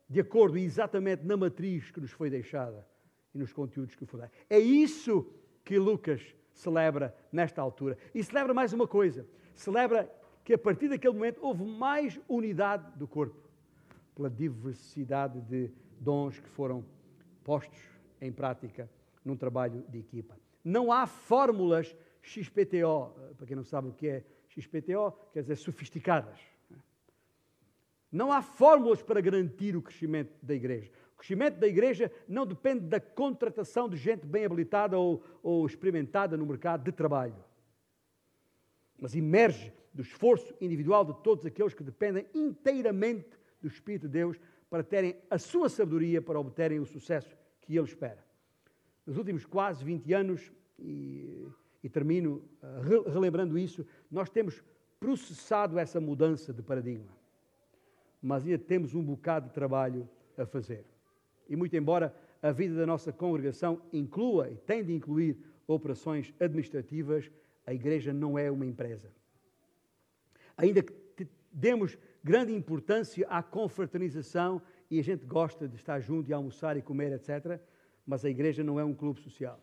[0.08, 2.86] de acordo exatamente na matriz que nos foi deixada
[3.34, 4.32] e nos conteúdos que foi dado.
[4.50, 5.28] É isso
[5.64, 7.98] que Lucas celebra nesta altura.
[8.14, 10.10] E celebra mais uma coisa: celebra
[10.44, 13.50] que a partir daquele momento houve mais unidade do corpo,
[14.14, 16.86] pela diversidade de dons que foram
[17.44, 17.82] postos
[18.22, 18.90] em prática
[19.24, 20.38] num trabalho de equipa.
[20.64, 26.40] Não há fórmulas XPTO, para quem não sabe o que é XPTO, quer dizer sofisticadas.
[28.12, 30.92] Não há fórmulas para garantir o crescimento da igreja.
[31.14, 36.36] O crescimento da igreja não depende da contratação de gente bem habilitada ou, ou experimentada
[36.36, 37.36] no mercado de trabalho,
[39.00, 43.30] mas emerge do esforço individual de todos aqueles que dependem inteiramente
[43.62, 44.38] do Espírito de Deus
[44.70, 48.24] para terem a sua sabedoria para obterem o sucesso que ele espera.
[49.06, 51.48] Nos últimos quase 20 anos, e,
[51.82, 54.62] e termino uh, relembrando isso, nós temos
[55.00, 57.16] processado essa mudança de paradigma.
[58.26, 60.84] Mas ainda temos um bocado de trabalho a fazer.
[61.48, 62.12] E muito embora
[62.42, 67.30] a vida da nossa congregação inclua e tem de incluir operações administrativas,
[67.68, 69.12] a igreja não é uma empresa.
[70.58, 74.60] Ainda que demos grande importância à confraternização
[74.90, 77.60] e a gente gosta de estar junto e almoçar e comer, etc.,
[78.08, 79.62] mas a igreja não é um clube social.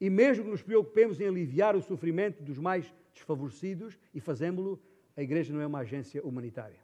[0.00, 4.82] E mesmo que nos preocupemos em aliviar o sofrimento dos mais desfavorecidos e fazemos-lo,
[5.16, 6.80] a igreja não é uma agência humanitária.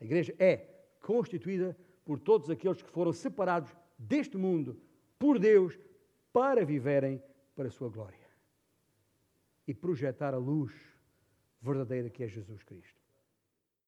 [0.00, 0.68] A igreja é
[1.00, 4.80] constituída por todos aqueles que foram separados deste mundo
[5.18, 5.78] por Deus
[6.32, 7.22] para viverem
[7.54, 8.18] para a sua glória
[9.66, 10.72] e projetar a luz
[11.60, 13.01] verdadeira que é Jesus Cristo.